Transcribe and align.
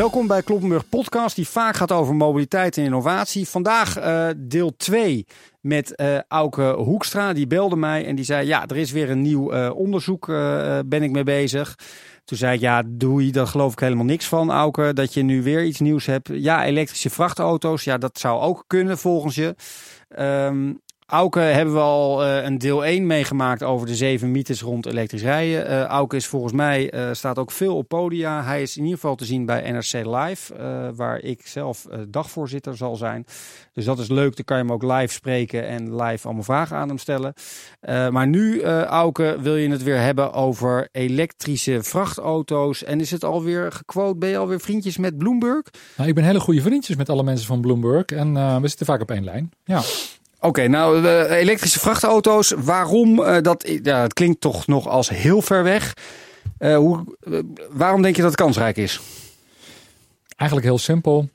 Welkom 0.00 0.26
bij 0.26 0.42
Kloppenburg 0.42 0.88
Podcast, 0.88 1.36
die 1.36 1.48
vaak 1.48 1.76
gaat 1.76 1.92
over 1.92 2.14
mobiliteit 2.14 2.76
en 2.76 2.84
innovatie. 2.84 3.48
Vandaag 3.48 3.98
uh, 3.98 4.28
deel 4.36 4.76
2 4.76 5.26
met 5.60 5.92
uh, 5.96 6.18
Auke 6.28 6.62
Hoekstra. 6.62 7.32
Die 7.32 7.46
belde 7.46 7.76
mij 7.76 8.06
en 8.06 8.14
die 8.14 8.24
zei: 8.24 8.46
Ja, 8.46 8.66
er 8.66 8.76
is 8.76 8.90
weer 8.90 9.10
een 9.10 9.22
nieuw 9.22 9.54
uh, 9.54 9.70
onderzoek, 9.74 10.26
ben 10.86 11.02
ik 11.02 11.10
mee 11.10 11.22
bezig. 11.22 11.78
Toen 12.24 12.38
zei 12.38 12.54
ik: 12.54 12.60
Ja, 12.60 12.82
doe 12.86 13.26
je, 13.26 13.32
daar 13.32 13.46
geloof 13.46 13.72
ik 13.72 13.78
helemaal 13.78 14.04
niks 14.04 14.26
van, 14.26 14.50
Auke. 14.50 14.92
Dat 14.92 15.14
je 15.14 15.22
nu 15.22 15.42
weer 15.42 15.64
iets 15.64 15.80
nieuws 15.80 16.06
hebt. 16.06 16.28
Ja, 16.32 16.64
elektrische 16.64 17.10
vrachtauto's, 17.10 17.84
ja, 17.84 17.98
dat 17.98 18.18
zou 18.18 18.40
ook 18.40 18.64
kunnen 18.66 18.98
volgens 18.98 19.34
je. 19.34 19.54
Um, 20.18 20.80
Auke 21.10 21.38
hebben 21.38 21.74
we 21.74 21.80
al 21.80 22.24
uh, 22.24 22.44
een 22.44 22.58
deel 22.58 22.84
1 22.84 23.06
meegemaakt 23.06 23.62
over 23.62 23.86
de 23.86 23.94
zeven 23.94 24.30
mythes 24.30 24.62
rond 24.62 24.86
elektrisch 24.86 25.22
rijden. 25.22 25.70
Uh, 25.70 25.82
Auke 25.82 26.16
is 26.16 26.26
volgens 26.26 26.52
mij, 26.52 26.94
uh, 26.94 27.08
staat 27.12 27.38
ook 27.38 27.50
veel 27.50 27.76
op 27.76 27.88
podia. 27.88 28.44
Hij 28.44 28.62
is 28.62 28.76
in 28.76 28.82
ieder 28.82 28.98
geval 28.98 29.14
te 29.14 29.24
zien 29.24 29.46
bij 29.46 29.70
NRC 29.70 29.92
Live, 29.92 30.54
waar 30.94 31.18
ik 31.18 31.46
zelf 31.46 31.86
dagvoorzitter 32.08 32.76
zal 32.76 32.96
zijn. 32.96 33.24
Dus 33.72 33.84
dat 33.84 33.98
is 33.98 34.08
leuk, 34.08 34.36
dan 34.36 34.44
kan 34.44 34.56
je 34.56 34.62
hem 34.62 34.72
ook 34.72 34.82
live 34.82 35.12
spreken 35.12 35.66
en 35.66 36.02
live 36.02 36.24
allemaal 36.24 36.44
vragen 36.44 36.76
aan 36.76 36.88
hem 36.88 36.98
stellen. 36.98 37.32
maar 38.10 38.26
nu, 38.26 38.62
Auke, 38.84 39.36
wil 39.40 39.56
je 39.56 39.70
het 39.70 39.82
weer 39.82 40.00
hebben 40.00 40.32
over 40.32 40.88
elektrische 40.92 41.82
vrachtauto's. 41.82 42.84
En 42.84 43.00
is 43.00 43.10
het 43.10 43.24
alweer 43.24 43.72
gequote, 43.72 44.18
ben 44.18 44.28
je 44.28 44.36
alweer 44.36 44.60
vriendjes 44.60 44.96
met 44.96 45.18
Bloomberg? 45.18 45.62
Nou, 45.96 46.08
ik 46.08 46.14
ben 46.14 46.24
hele 46.24 46.40
goede 46.40 46.62
vriendjes 46.62 46.96
met 46.96 47.08
alle 47.08 47.22
mensen 47.22 47.46
van 47.46 47.60
Bloomberg 47.60 48.06
en 48.06 48.60
we 48.60 48.68
zitten 48.68 48.86
vaak 48.86 49.00
op 49.00 49.10
één 49.10 49.24
lijn. 49.24 49.50
Ja. 49.64 49.82
Oké, 50.40 50.68
nou, 50.68 51.02
de 51.02 51.26
elektrische 51.30 51.78
vrachtauto's, 51.78 52.54
waarom? 52.56 53.20
Uh, 53.20 53.40
dat, 53.40 53.78
ja, 53.82 54.02
het 54.02 54.12
klinkt 54.12 54.40
toch 54.40 54.66
nog 54.66 54.88
als 54.88 55.08
heel 55.08 55.42
ver 55.42 55.62
weg. 55.62 55.94
Uh, 56.58 56.76
hoe, 56.76 57.16
uh, 57.20 57.38
waarom 57.70 58.02
denk 58.02 58.16
je 58.16 58.22
dat 58.22 58.30
het 58.30 58.40
kansrijk 58.40 58.76
is? 58.76 59.00
Eigenlijk 60.36 60.68
heel 60.68 60.78
simpel. 60.78 61.28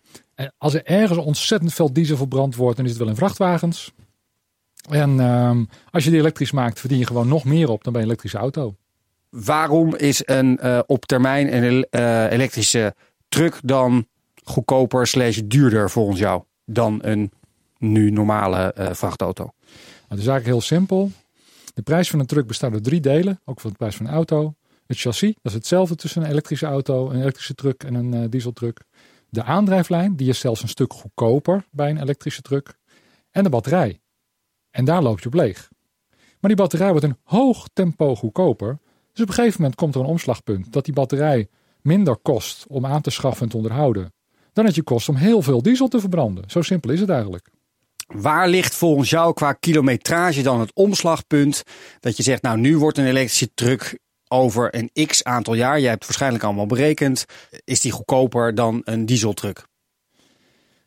Als 0.57 0.73
er 0.73 0.85
ergens 0.85 1.19
ontzettend 1.19 1.73
veel 1.73 1.93
diesel 1.93 2.17
verbrand 2.17 2.55
wordt, 2.55 2.75
dan 2.77 2.85
is 2.85 2.91
het 2.91 2.99
wel 2.99 3.09
in 3.09 3.15
vrachtwagens. 3.15 3.91
En 4.89 5.19
ehm, 5.19 5.63
als 5.91 6.03
je 6.03 6.09
die 6.09 6.19
elektrisch 6.19 6.51
maakt, 6.51 6.79
verdien 6.79 6.97
je 6.97 7.05
gewoon 7.05 7.27
nog 7.27 7.43
meer 7.43 7.69
op 7.69 7.83
dan 7.83 7.93
bij 7.93 8.01
een 8.01 8.07
elektrische 8.07 8.37
auto. 8.37 8.75
Waarom 9.29 9.95
is 9.95 10.21
een 10.25 10.59
op 10.87 11.05
termijn 11.05 11.63
een 11.63 11.85
elektrische 12.29 12.95
truck 13.29 13.59
dan 13.63 14.07
goedkoper 14.43 15.07
slash 15.07 15.41
duurder 15.45 15.89
volgens 15.89 16.19
jou 16.19 16.43
dan 16.65 16.99
een 17.01 17.31
nu 17.77 18.09
normale 18.09 18.75
uh, 18.79 18.93
vrachtauto? 18.93 19.43
Nou, 19.43 19.53
het 20.07 20.19
is 20.19 20.27
eigenlijk 20.27 20.45
heel 20.45 20.61
simpel. 20.61 21.11
De 21.73 21.81
prijs 21.81 22.09
van 22.09 22.19
een 22.19 22.25
truck 22.25 22.47
bestaat 22.47 22.73
uit 22.73 22.83
drie 22.83 22.99
delen, 22.99 23.41
ook 23.45 23.59
voor 23.59 23.69
de 23.69 23.77
prijs 23.77 23.95
van 23.95 24.05
een 24.05 24.13
auto. 24.13 24.55
Het 24.85 24.97
chassis, 24.97 25.33
dat 25.33 25.51
is 25.51 25.53
hetzelfde 25.53 25.95
tussen 25.95 26.21
een 26.21 26.29
elektrische 26.29 26.65
auto, 26.65 27.09
een 27.09 27.21
elektrische 27.21 27.53
truck 27.53 27.83
en 27.83 27.93
een 27.93 28.13
uh, 28.13 28.29
dieseltruck. 28.29 28.83
De 29.29 29.43
aandrijflijn, 29.43 30.15
die 30.15 30.29
is 30.29 30.39
zelfs 30.39 30.61
een 30.61 30.67
stuk 30.67 30.93
goedkoper 30.93 31.65
bij 31.71 31.89
een 31.89 32.01
elektrische 32.01 32.41
truck. 32.41 32.77
En 33.31 33.43
de 33.43 33.49
batterij. 33.49 33.99
En 34.71 34.85
daar 34.85 35.01
loop 35.01 35.19
je 35.19 35.27
op 35.27 35.33
leeg. 35.33 35.69
Maar 36.39 36.49
die 36.49 36.55
batterij 36.55 36.89
wordt 36.89 37.05
een 37.05 37.17
hoog 37.23 37.67
tempo 37.73 38.15
goedkoper. 38.15 38.79
Dus 39.11 39.23
op 39.23 39.29
een 39.29 39.33
gegeven 39.33 39.61
moment 39.61 39.79
komt 39.79 39.95
er 39.95 40.01
een 40.01 40.07
omslagpunt 40.07 40.73
dat 40.73 40.85
die 40.85 40.93
batterij 40.93 41.47
minder 41.81 42.17
kost 42.17 42.65
om 42.67 42.85
aan 42.85 43.01
te 43.01 43.09
schaffen 43.09 43.43
en 43.43 43.49
te 43.49 43.57
onderhouden. 43.57 44.13
Dan 44.53 44.65
het 44.65 44.75
je 44.75 44.83
kost 44.83 45.09
om 45.09 45.15
heel 45.15 45.41
veel 45.41 45.61
diesel 45.61 45.87
te 45.87 45.99
verbranden. 45.99 46.49
Zo 46.49 46.61
simpel 46.61 46.91
is 46.91 46.99
het 46.99 47.09
eigenlijk. 47.09 47.49
Waar 48.21 48.47
ligt 48.47 48.75
volgens 48.75 49.09
jou 49.09 49.33
qua 49.33 49.53
kilometrage 49.53 50.41
dan 50.41 50.59
het 50.59 50.73
omslagpunt 50.73 51.63
dat 51.99 52.17
je 52.17 52.23
zegt, 52.23 52.41
nou 52.41 52.57
nu 52.57 52.77
wordt 52.77 52.97
een 52.97 53.05
elektrische 53.05 53.53
truck 53.53 53.99
over 54.27 54.75
een 54.75 55.07
x 55.07 55.23
aantal 55.23 55.53
jaar, 55.53 55.79
jij 55.79 55.89
hebt 55.89 55.99
het 55.99 56.05
waarschijnlijk 56.05 56.43
allemaal 56.43 56.65
berekend, 56.65 57.25
is 57.63 57.81
die 57.81 57.91
goedkoper 57.91 58.55
dan 58.55 58.81
een 58.83 59.05
dieseltruck? 59.05 59.67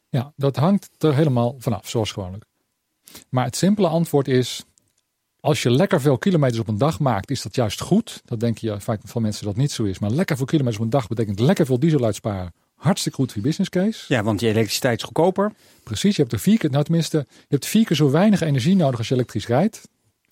Ja, 0.08 0.32
dat 0.36 0.56
hangt 0.56 0.88
er 0.98 1.14
helemaal 1.14 1.54
vanaf, 1.58 1.88
zoals 1.88 2.12
gewoonlijk. 2.12 2.44
Maar 3.28 3.44
het 3.44 3.56
simpele 3.56 3.88
antwoord 3.88 4.28
is, 4.28 4.64
als 5.40 5.62
je 5.62 5.70
lekker 5.70 6.00
veel 6.00 6.18
kilometers 6.18 6.60
op 6.60 6.68
een 6.68 6.78
dag 6.78 6.98
maakt, 6.98 7.30
is 7.30 7.42
dat 7.42 7.54
juist 7.54 7.80
goed. 7.80 8.22
Dat 8.24 8.40
denk 8.40 8.58
je 8.58 8.80
vaak 8.80 9.00
van 9.04 9.22
mensen 9.22 9.44
dat 9.44 9.56
niet 9.56 9.72
zo 9.72 9.84
is. 9.84 9.98
Maar 9.98 10.10
lekker 10.10 10.36
veel 10.36 10.46
kilometers 10.46 10.78
op 10.78 10.84
een 10.84 10.90
dag 10.90 11.08
betekent 11.08 11.40
lekker 11.40 11.66
veel 11.66 11.78
diesel 11.78 12.04
uitsparen. 12.04 12.52
Hartstikke 12.78 13.18
goed 13.18 13.32
voor 13.32 13.40
je 13.40 13.46
business 13.46 13.70
case. 13.70 14.14
Ja, 14.14 14.22
want 14.22 14.40
je 14.40 14.48
elektriciteit 14.48 14.98
is 14.98 15.04
goedkoper. 15.04 15.52
Precies, 15.82 16.16
je 16.16 16.22
hebt 16.22 16.34
er 16.34 16.40
vier 16.40 16.58
keer, 16.58 16.70
nou 16.70 16.84
tenminste, 16.84 17.26
je 17.28 17.46
hebt 17.48 17.66
vier 17.66 17.84
keer 17.84 17.96
zo 17.96 18.10
weinig 18.10 18.40
energie 18.40 18.76
nodig 18.76 18.98
als 18.98 19.08
je 19.08 19.14
elektrisch 19.14 19.46
rijdt. 19.46 19.88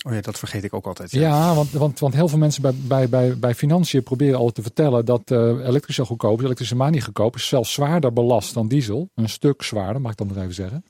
Oh 0.06 0.12
ja, 0.12 0.20
dat 0.20 0.38
vergeet 0.38 0.64
ik 0.64 0.74
ook 0.74 0.86
altijd. 0.86 1.10
Ja, 1.10 1.54
want, 1.54 1.70
want, 1.70 1.98
want 1.98 2.14
heel 2.14 2.28
veel 2.28 2.38
mensen 2.38 2.62
bij, 2.62 2.74
bij, 2.74 3.08
bij, 3.08 3.38
bij 3.38 3.54
financiën 3.54 4.02
proberen 4.02 4.38
al 4.38 4.52
te 4.52 4.62
vertellen 4.62 5.04
dat 5.04 5.30
uh, 5.30 5.38
elektrisch 5.38 6.00
al 6.00 6.06
goedkoop 6.06 6.38
is. 6.38 6.44
Elektrische 6.44 6.76
maar 6.76 6.90
niet 6.90 7.04
goedkoop 7.04 7.34
is 7.34 7.48
zelfs 7.48 7.72
zwaarder 7.72 8.12
belast 8.12 8.54
dan 8.54 8.68
diesel. 8.68 9.08
Een 9.14 9.28
stuk 9.28 9.62
zwaarder, 9.62 10.00
mag 10.00 10.12
ik 10.12 10.18
dan 10.18 10.26
nog 10.26 10.36
even 10.36 10.54
zeggen. 10.54 10.84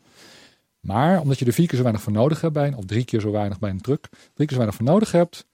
Maar 0.81 1.21
omdat 1.21 1.39
je 1.39 1.45
er 1.45 1.53
vier 1.53 1.67
keer 1.67 1.77
zo 1.77 1.83
weinig 1.83 2.03
voor 2.03 2.13
nodig 2.13 2.41
hebt 2.41 2.53
bij 2.53 2.67
een, 2.67 2.77
of 2.77 2.85
drie 2.85 3.05
keer 3.05 3.21
zo 3.21 3.31
weinig 3.31 3.59
bij 3.59 3.71
een 3.71 3.81
truck, 3.81 4.09
drie 4.11 4.47
keer 4.47 4.49
zo 4.49 4.57
weinig 4.57 4.75
voor 4.75 4.85
nodig 4.85 5.13
hebt, 5.13 5.47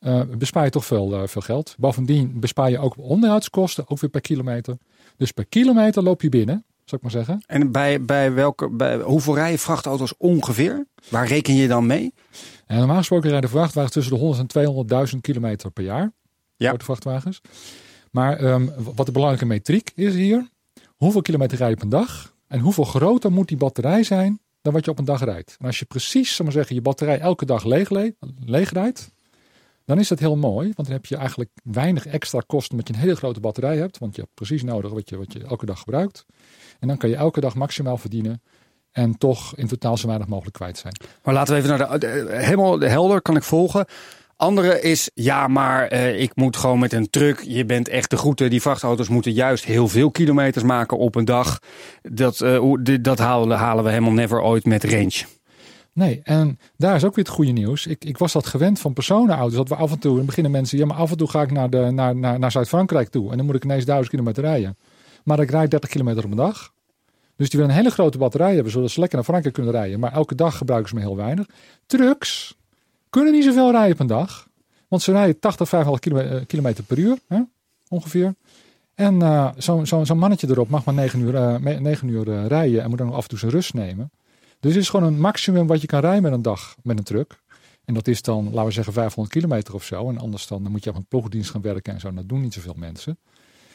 uh, 0.00 0.20
bespaar 0.38 0.64
je 0.64 0.70
toch 0.70 0.84
veel, 0.84 1.12
uh, 1.12 1.26
veel 1.26 1.42
geld. 1.42 1.74
Bovendien 1.78 2.40
bespaar 2.40 2.70
je 2.70 2.78
ook 2.78 2.98
onderhoudskosten, 2.98 3.88
ook 3.88 4.00
weer 4.00 4.10
per 4.10 4.20
kilometer. 4.20 4.76
Dus 5.16 5.32
per 5.32 5.46
kilometer 5.46 6.02
loop 6.02 6.22
je 6.22 6.28
binnen, 6.28 6.64
zou 6.84 6.96
ik 6.96 7.02
maar 7.02 7.10
zeggen. 7.10 7.42
En 7.46 7.72
bij, 7.72 8.04
bij 8.04 8.32
welke, 8.32 8.70
bij, 8.70 8.96
hoeveel 8.96 9.34
rijden 9.34 9.58
vrachtauto's 9.58 10.14
ongeveer? 10.18 10.86
Waar 11.08 11.26
reken 11.26 11.54
je 11.54 11.68
dan 11.68 11.86
mee? 11.86 12.14
En 12.66 12.78
normaal 12.78 12.96
gesproken 12.96 13.30
rijden 13.30 13.50
vrachtwagens 13.50 13.92
tussen 13.92 14.12
de 14.12 14.20
100 14.20 14.54
en 14.54 15.08
200.000 15.14 15.20
kilometer 15.20 15.70
per 15.70 15.84
jaar. 15.84 16.12
Ja. 16.56 16.74
Vrachtwagens. 16.78 17.40
Maar 18.10 18.44
um, 18.44 18.72
wat 18.94 19.06
de 19.06 19.12
belangrijke 19.12 19.46
metriek 19.46 19.90
is 19.94 20.14
hier. 20.14 20.48
Hoeveel 20.96 21.22
kilometer 21.22 21.58
rij 21.58 21.68
je 21.68 21.74
op 21.74 21.82
een 21.82 21.88
dag? 21.88 22.34
En 22.48 22.60
hoeveel 22.60 22.84
groter 22.84 23.32
moet 23.32 23.48
die 23.48 23.56
batterij 23.56 24.02
zijn 24.02 24.40
dan 24.62 24.72
wat 24.72 24.84
je 24.84 24.90
op 24.90 24.98
een 24.98 25.04
dag 25.04 25.24
rijdt? 25.24 25.56
En 25.58 25.66
als 25.66 25.78
je 25.78 25.84
precies, 25.84 26.34
zal 26.34 26.44
maar 26.44 26.54
zeggen, 26.54 26.74
je 26.74 26.82
batterij 26.82 27.18
elke 27.18 27.44
dag 27.44 27.64
leeg, 27.64 27.90
leeg 28.44 28.72
rijdt, 28.72 29.10
dan 29.86 29.98
is 29.98 30.08
dat 30.08 30.18
heel 30.18 30.36
mooi, 30.36 30.72
want 30.74 30.88
dan 30.88 30.96
heb 30.96 31.06
je 31.06 31.16
eigenlijk 31.16 31.50
weinig 31.62 32.06
extra 32.06 32.42
kosten 32.46 32.70
omdat 32.70 32.88
je 32.88 32.94
een 32.94 33.00
hele 33.00 33.16
grote 33.16 33.40
batterij 33.40 33.76
hebt, 33.76 33.98
want 33.98 34.14
je 34.14 34.20
hebt 34.20 34.34
precies 34.34 34.62
nodig 34.62 34.92
wat 34.92 35.08
je, 35.08 35.16
wat 35.16 35.32
je 35.32 35.44
elke 35.44 35.66
dag 35.66 35.78
gebruikt. 35.78 36.26
En 36.80 36.88
dan 36.88 36.96
kan 36.96 37.08
je 37.08 37.16
elke 37.16 37.40
dag 37.40 37.54
maximaal 37.54 37.96
verdienen 37.96 38.42
en 38.92 39.18
toch 39.18 39.56
in 39.56 39.66
totaal 39.66 39.96
zo 39.96 40.06
weinig 40.06 40.28
mogelijk 40.28 40.56
kwijt 40.56 40.78
zijn. 40.78 40.96
Maar 41.22 41.34
laten 41.34 41.54
we 41.54 41.60
even 41.60 41.78
naar 41.78 41.98
de, 41.98 42.26
helemaal 42.28 42.80
helder, 42.80 43.22
kan 43.22 43.36
ik 43.36 43.42
volgen. 43.42 43.86
Andere 44.36 44.80
is, 44.80 45.10
ja, 45.14 45.48
maar 45.48 45.92
uh, 45.92 46.20
ik 46.20 46.30
moet 46.34 46.56
gewoon 46.56 46.78
met 46.78 46.92
een 46.92 47.10
truck. 47.10 47.40
Je 47.40 47.64
bent 47.64 47.88
echt 47.88 48.10
de 48.10 48.16
groete. 48.16 48.48
Die 48.48 48.60
vrachtauto's 48.60 49.08
moeten 49.08 49.32
juist 49.32 49.64
heel 49.64 49.88
veel 49.88 50.10
kilometers 50.10 50.64
maken 50.64 50.98
op 50.98 51.14
een 51.14 51.24
dag. 51.24 51.58
Dat, 52.02 52.40
uh, 52.40 52.74
dat 53.00 53.18
halen, 53.18 53.58
halen 53.58 53.84
we 53.84 53.90
helemaal 53.90 54.12
never 54.12 54.40
ooit 54.40 54.64
met 54.64 54.84
range. 54.84 55.24
Nee, 55.96 56.20
en 56.24 56.58
daar 56.76 56.94
is 56.94 57.04
ook 57.04 57.14
weer 57.14 57.24
het 57.24 57.34
goede 57.34 57.50
nieuws. 57.50 57.86
Ik, 57.86 58.04
ik 58.04 58.18
was 58.18 58.32
dat 58.32 58.46
gewend 58.46 58.78
van 58.78 58.92
personenauto's. 58.92 59.54
Dat 59.54 59.68
we 59.68 59.74
af 59.74 59.92
en 59.92 59.98
toe, 59.98 60.18
in 60.18 60.26
beginnen 60.26 60.52
mensen, 60.52 60.78
ja, 60.78 60.86
maar 60.86 60.96
af 60.96 61.10
en 61.10 61.16
toe 61.16 61.28
ga 61.28 61.42
ik 61.42 61.50
naar, 61.50 61.70
de, 61.70 61.90
naar, 61.90 62.16
naar, 62.16 62.38
naar 62.38 62.50
Zuid-Frankrijk 62.50 63.08
toe. 63.08 63.30
En 63.30 63.36
dan 63.36 63.46
moet 63.46 63.54
ik 63.54 63.64
ineens 63.64 63.84
duizend 63.84 64.10
kilometer 64.10 64.42
rijden. 64.42 64.76
Maar 65.24 65.40
ik 65.40 65.50
rijd 65.50 65.70
30 65.70 65.90
kilometer 65.90 66.24
op 66.24 66.30
een 66.30 66.36
dag. 66.36 66.72
Dus 67.36 67.50
die 67.50 67.58
willen 67.60 67.74
een 67.74 67.80
hele 67.80 67.90
grote 67.90 68.18
batterij 68.18 68.54
hebben, 68.54 68.72
zodat 68.72 68.90
ze 68.90 69.00
lekker 69.00 69.16
naar 69.16 69.26
Frankrijk 69.26 69.54
kunnen 69.54 69.72
rijden. 69.72 70.00
Maar 70.00 70.12
elke 70.12 70.34
dag 70.34 70.56
gebruiken 70.56 70.88
ze 70.88 70.94
me 70.94 71.00
heel 71.00 71.16
weinig. 71.16 71.46
Trucks 71.86 72.56
kunnen 73.10 73.32
niet 73.32 73.44
zoveel 73.44 73.70
rijden 73.70 73.92
op 73.92 74.00
een 74.00 74.06
dag. 74.06 74.48
Want 74.88 75.02
ze 75.02 75.12
rijden 75.12 75.38
80, 75.38 75.68
55 75.68 76.22
eh, 76.22 76.46
kilometer 76.46 76.84
per 76.84 76.98
uur, 76.98 77.18
hè, 77.28 77.40
ongeveer. 77.88 78.34
En 78.94 79.14
uh, 79.14 79.50
zo'n 79.56 79.86
zo, 79.86 80.14
mannetje 80.14 80.48
erop 80.50 80.68
mag 80.68 80.84
maar 80.84 80.94
9 80.94 81.20
uur, 81.20 81.34
uh, 81.34 81.78
9 81.78 82.08
uur 82.08 82.46
rijden 82.46 82.82
en 82.82 82.88
moet 82.88 82.98
dan 82.98 83.12
af 83.12 83.22
en 83.22 83.28
toe 83.28 83.38
zijn 83.38 83.50
rust 83.50 83.74
nemen. 83.74 84.10
Dus 84.60 84.74
het 84.74 84.82
is 84.82 84.88
gewoon 84.88 85.06
een 85.06 85.20
maximum 85.20 85.66
wat 85.66 85.80
je 85.80 85.86
kan 85.86 86.00
rijden 86.00 86.22
met 86.22 86.32
een 86.32 86.42
dag 86.42 86.76
met 86.82 86.98
een 86.98 87.04
truck. 87.04 87.40
En 87.84 87.94
dat 87.94 88.08
is 88.08 88.22
dan, 88.22 88.44
laten 88.44 88.64
we 88.64 88.70
zeggen, 88.70 88.92
500 88.92 89.34
kilometer 89.34 89.74
of 89.74 89.84
zo. 89.84 90.08
En 90.08 90.18
anders 90.18 90.46
dan, 90.46 90.62
dan 90.62 90.72
moet 90.72 90.84
je 90.84 90.90
op 90.90 90.96
een 90.96 91.06
ploegdienst 91.06 91.50
gaan 91.50 91.60
werken 91.60 91.94
en 91.94 92.00
zo. 92.00 92.12
dat 92.12 92.28
doen 92.28 92.40
niet 92.40 92.54
zoveel 92.54 92.74
mensen. 92.76 93.18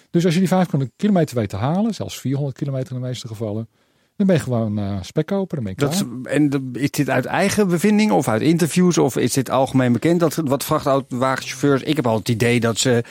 Dus 0.10 0.26
als 0.26 0.34
je 0.34 0.40
die 0.40 0.48
500 0.48 0.92
kilometer 0.96 1.36
weet 1.36 1.50
te 1.50 1.56
halen, 1.56 1.94
zelfs 1.94 2.20
400 2.20 2.58
kilometer 2.58 2.96
in 2.96 3.02
de 3.02 3.08
meeste 3.08 3.28
gevallen, 3.28 3.68
dan 4.16 4.28
ben 4.28 4.36
je 4.36 4.42
gewoon 4.42 4.80
uh, 4.80 4.98
spekkoper. 5.02 5.56
Dan 5.56 5.64
ben 5.64 5.74
je 5.78 5.86
dat, 5.86 6.06
en 6.34 6.72
is 6.74 6.92
dit 6.92 7.10
uit 7.10 7.26
eigen 7.26 7.68
bevinding 7.68 8.12
of 8.12 8.28
uit 8.28 8.42
interviews 8.42 8.98
of 8.98 9.18
is 9.18 9.34
dit 9.34 9.50
algemeen 9.50 9.94
bekend 9.94 10.20
dat 10.20 10.36
wat 10.36 10.64
vrachtwagenchauffeurs, 10.64 11.82
ik 11.82 11.96
heb 11.96 12.08
al 12.08 12.18
het 12.18 12.30
idee 12.30 12.60
dat 12.60 12.78
ze 12.78 13.04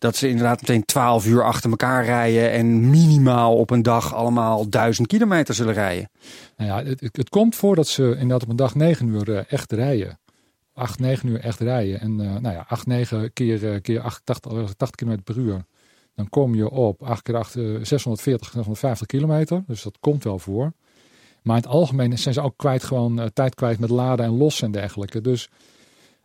dat 0.00 0.16
ze 0.16 0.28
inderdaad 0.28 0.60
meteen 0.60 0.84
12 0.84 1.26
uur 1.26 1.44
achter 1.44 1.70
elkaar 1.70 2.04
rijden 2.04 2.50
en 2.50 2.90
minimaal 2.90 3.56
op 3.56 3.70
een 3.70 3.82
dag 3.82 4.14
allemaal 4.14 4.68
duizend 4.68 5.06
kilometer 5.06 5.54
zullen 5.54 5.74
rijden. 5.74 6.10
Nou 6.56 6.70
ja, 6.70 6.90
het, 6.90 7.16
het 7.16 7.28
komt 7.28 7.56
voor 7.56 7.76
dat 7.76 7.88
ze 7.88 8.02
inderdaad 8.02 8.42
op 8.42 8.48
een 8.48 8.56
dag 8.56 8.74
9 8.74 9.08
uur 9.08 9.36
eh, 9.36 9.52
echt 9.52 9.72
rijden. 9.72 10.18
8, 10.72 10.98
9 10.98 11.28
uur 11.28 11.40
echt 11.40 11.60
rijden. 11.60 12.00
En 12.00 12.10
uh, 12.10 12.36
nou 12.36 12.54
ja, 12.54 12.64
8, 12.68 12.86
9 12.86 13.32
keer, 13.32 13.62
uh, 13.62 13.80
keer 13.80 14.00
8, 14.00 14.20
80, 14.24 14.74
80 14.74 14.90
km 14.90 15.22
per 15.24 15.36
uur. 15.36 15.64
Dan 16.14 16.28
kom 16.28 16.54
je 16.54 16.70
op 16.70 17.02
8 17.02 17.22
keer 17.22 17.36
8, 17.36 17.52
640, 17.52 18.50
650 18.50 19.06
kilometer. 19.06 19.62
Dus 19.66 19.82
dat 19.82 19.96
komt 20.00 20.24
wel 20.24 20.38
voor. 20.38 20.72
Maar 21.42 21.56
in 21.56 21.62
het 21.62 21.70
algemeen 21.70 22.18
zijn 22.18 22.34
ze 22.34 22.40
ook 22.40 22.56
kwijt 22.56 22.84
gewoon 22.84 23.30
tijd 23.32 23.54
kwijt 23.54 23.78
met 23.78 23.90
laden 23.90 24.26
en 24.26 24.36
lossen 24.36 24.66
en 24.66 24.72
dergelijke. 24.72 25.20
Dus, 25.20 25.48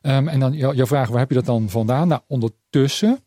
um, 0.02 0.28
en 0.28 0.40
dan 0.40 0.54
jouw 0.54 0.86
vraag, 0.86 1.10
waar 1.10 1.20
heb 1.20 1.30
je 1.30 1.36
dat 1.36 1.46
dan 1.46 1.70
vandaan? 1.70 2.08
Nou, 2.08 2.22
ondertussen 2.28 3.20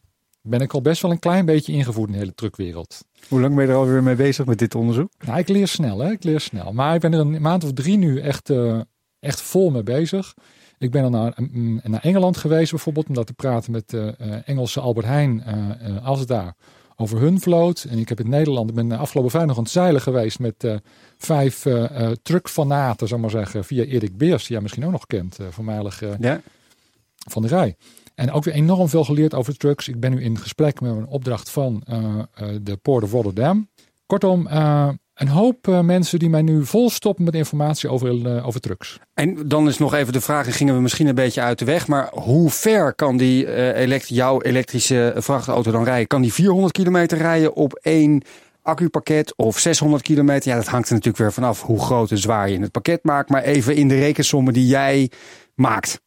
Ben 0.42 0.60
ik 0.60 0.72
al 0.72 0.82
best 0.82 1.02
wel 1.02 1.10
een 1.10 1.18
klein 1.18 1.44
beetje 1.44 1.72
ingevoerd 1.72 2.06
in 2.06 2.12
de 2.12 2.18
hele 2.18 2.34
truckwereld. 2.34 3.04
Hoe 3.28 3.40
lang 3.40 3.54
ben 3.54 3.64
je 3.64 3.70
er 3.70 3.76
alweer 3.76 4.02
mee 4.02 4.14
bezig 4.14 4.46
met 4.46 4.58
dit 4.58 4.74
onderzoek? 4.74 5.10
Nou, 5.18 5.38
ik 5.38 5.48
leer 5.48 5.68
snel, 5.68 5.98
hè? 5.98 6.10
Ik 6.10 6.24
leer 6.24 6.40
snel. 6.40 6.72
Maar 6.72 6.94
ik 6.94 7.00
ben 7.00 7.12
er 7.12 7.20
een 7.20 7.42
maand 7.42 7.64
of 7.64 7.72
drie 7.72 7.96
nu 7.96 8.20
echt, 8.20 8.50
uh, 8.50 8.80
echt 9.20 9.40
vol 9.40 9.70
mee 9.70 9.82
bezig. 9.82 10.34
Ik 10.78 10.90
ben 10.90 11.02
dan 11.02 11.10
naar, 11.10 11.32
mm, 11.36 11.80
naar 11.82 12.00
Engeland 12.00 12.36
geweest 12.36 12.70
bijvoorbeeld 12.70 13.08
om 13.08 13.14
daar 13.14 13.24
te 13.24 13.32
praten 13.32 13.72
met 13.72 13.90
de 13.90 14.14
uh, 14.20 14.34
Engelse 14.44 14.80
Albert 14.80 15.06
Heijn 15.06 15.44
uh, 15.46 16.06
als 16.06 16.26
daar 16.26 16.54
over 16.96 17.20
hun 17.20 17.40
vloot. 17.40 17.86
En 17.90 17.98
ik 17.98 18.08
heb 18.08 18.20
in 18.20 18.28
Nederland, 18.28 18.68
ik 18.68 18.74
ben 18.74 18.92
afgelopen 18.92 19.30
vrijdag 19.30 19.56
aan 19.56 19.62
het 19.62 19.72
zeilen 19.72 20.00
geweest 20.00 20.38
met 20.38 20.64
uh, 20.64 20.76
vijf 21.18 21.64
uh, 21.64 22.10
truckfanaten, 22.22 23.08
zal 23.08 23.18
maar 23.18 23.30
zeggen, 23.30 23.64
via 23.64 23.84
Erik 23.84 24.16
Beers, 24.16 24.42
die 24.42 24.52
jij 24.52 24.60
misschien 24.60 24.84
ook 24.84 24.92
nog 24.92 25.06
kent, 25.06 25.38
voormalig 25.50 26.02
ja. 26.20 26.40
van 27.28 27.42
de 27.42 27.48
Rij. 27.48 27.76
En 28.18 28.32
ook 28.32 28.44
weer 28.44 28.54
enorm 28.54 28.88
veel 28.88 29.04
geleerd 29.04 29.34
over 29.34 29.56
trucks. 29.56 29.88
Ik 29.88 30.00
ben 30.00 30.10
nu 30.10 30.22
in 30.22 30.38
gesprek 30.38 30.80
met 30.80 30.90
een 30.90 31.06
opdracht 31.06 31.50
van 31.50 31.84
de 32.62 32.76
Port 32.82 33.04
of 33.04 33.12
Rotterdam. 33.12 33.68
Kortom, 34.06 34.46
een 35.14 35.28
hoop 35.28 35.66
mensen 35.82 36.18
die 36.18 36.30
mij 36.30 36.42
nu 36.42 36.64
volstoppen 36.64 37.24
met 37.24 37.34
informatie 37.34 37.88
over, 37.88 38.44
over 38.44 38.60
trucks. 38.60 38.98
En 39.14 39.48
dan 39.48 39.68
is 39.68 39.78
nog 39.78 39.94
even 39.94 40.12
de 40.12 40.20
vraag, 40.20 40.46
en 40.46 40.52
gingen 40.52 40.74
we 40.74 40.80
misschien 40.80 41.06
een 41.06 41.14
beetje 41.14 41.40
uit 41.40 41.58
de 41.58 41.64
weg, 41.64 41.86
maar 41.86 42.10
hoe 42.12 42.50
ver 42.50 42.94
kan 42.94 43.16
die 43.16 43.46
jouw 44.06 44.42
elektrische 44.42 45.14
vrachtauto 45.16 45.70
dan 45.70 45.84
rijden? 45.84 46.06
Kan 46.06 46.22
die 46.22 46.32
400 46.32 46.72
kilometer 46.72 47.18
rijden 47.18 47.54
op 47.54 47.74
één 47.74 48.22
accupakket 48.62 49.36
of 49.36 49.58
600 49.58 50.02
kilometer? 50.02 50.50
Ja, 50.50 50.56
dat 50.56 50.66
hangt 50.66 50.88
er 50.88 50.94
natuurlijk 50.94 51.22
weer 51.22 51.32
vanaf 51.32 51.62
hoe 51.62 51.80
groot 51.80 52.10
en 52.10 52.18
zwaar 52.18 52.48
je 52.48 52.54
in 52.54 52.62
het 52.62 52.72
pakket 52.72 53.04
maakt, 53.04 53.30
maar 53.30 53.42
even 53.42 53.74
in 53.76 53.88
de 53.88 53.98
rekensommen 53.98 54.52
die 54.52 54.66
jij 54.66 55.10
maakt. 55.54 56.00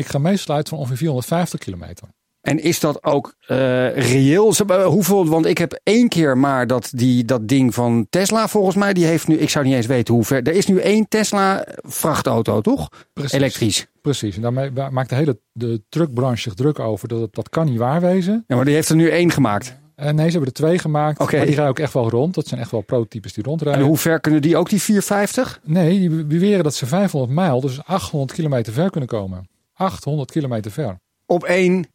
Ik 0.00 0.06
ga 0.06 0.18
meestal 0.18 0.54
uit 0.56 0.68
van 0.68 0.78
ongeveer 0.78 0.96
450 0.96 1.60
kilometer. 1.60 2.08
En 2.40 2.62
is 2.62 2.80
dat 2.80 3.04
ook 3.04 3.34
uh, 3.48 3.56
reëel? 3.96 4.54
Hoeveel? 4.84 5.26
Want 5.26 5.46
ik 5.46 5.58
heb 5.58 5.80
één 5.82 6.08
keer 6.08 6.38
maar 6.38 6.66
dat, 6.66 6.90
die, 6.94 7.24
dat 7.24 7.48
ding 7.48 7.74
van 7.74 8.06
Tesla 8.10 8.48
volgens 8.48 8.76
mij. 8.76 8.92
Die 8.92 9.04
heeft 9.04 9.28
nu, 9.28 9.36
ik 9.36 9.50
zou 9.50 9.64
niet 9.64 9.74
eens 9.74 9.86
weten 9.86 10.14
hoe 10.14 10.24
ver. 10.24 10.42
Er 10.42 10.54
is 10.54 10.66
nu 10.66 10.78
één 10.78 11.08
Tesla 11.08 11.66
vrachtauto, 11.82 12.60
toch? 12.60 12.88
Precies. 13.12 13.32
Elektrisch. 13.32 13.86
Precies. 14.02 14.36
En 14.36 14.42
daarmee 14.42 14.70
maakt 14.90 15.08
de 15.08 15.14
hele 15.14 15.38
de 15.52 15.82
truckbranche 15.88 16.42
zich 16.42 16.54
druk 16.54 16.78
over. 16.78 17.08
Dat, 17.08 17.34
dat 17.34 17.48
kan 17.48 17.66
niet 17.66 17.78
waar 17.78 18.00
wezen. 18.00 18.44
Ja, 18.46 18.56
maar 18.56 18.64
die 18.64 18.74
heeft 18.74 18.88
er 18.88 18.96
nu 18.96 19.08
één 19.08 19.30
gemaakt. 19.30 19.78
Uh, 19.96 20.06
nee, 20.06 20.26
ze 20.26 20.30
hebben 20.30 20.48
er 20.48 20.52
twee 20.52 20.78
gemaakt. 20.78 21.20
Okay. 21.20 21.36
Maar 21.36 21.46
die 21.46 21.54
rijden 21.54 21.72
ook 21.72 21.78
echt 21.78 21.92
wel 21.92 22.10
rond. 22.10 22.34
Dat 22.34 22.46
zijn 22.46 22.60
echt 22.60 22.70
wel 22.70 22.80
prototypes 22.80 23.32
die 23.32 23.44
rondrijden. 23.44 23.82
En 23.82 23.88
hoe 23.88 23.96
ver 23.96 24.20
kunnen 24.20 24.42
die 24.42 24.56
ook 24.56 24.68
die 24.68 24.82
450? 24.82 25.60
Nee, 25.64 25.98
die 25.98 26.24
beweren 26.24 26.64
dat 26.64 26.74
ze 26.74 26.86
500 26.86 27.32
mijl, 27.32 27.60
dus 27.60 27.84
800 27.84 28.32
kilometer 28.32 28.72
ver 28.72 28.90
kunnen 28.90 29.08
komen. 29.08 29.48
800 29.80 30.30
kilometer 30.30 30.70
ver. 30.70 31.00
Op 31.26 31.44
één 31.44 31.86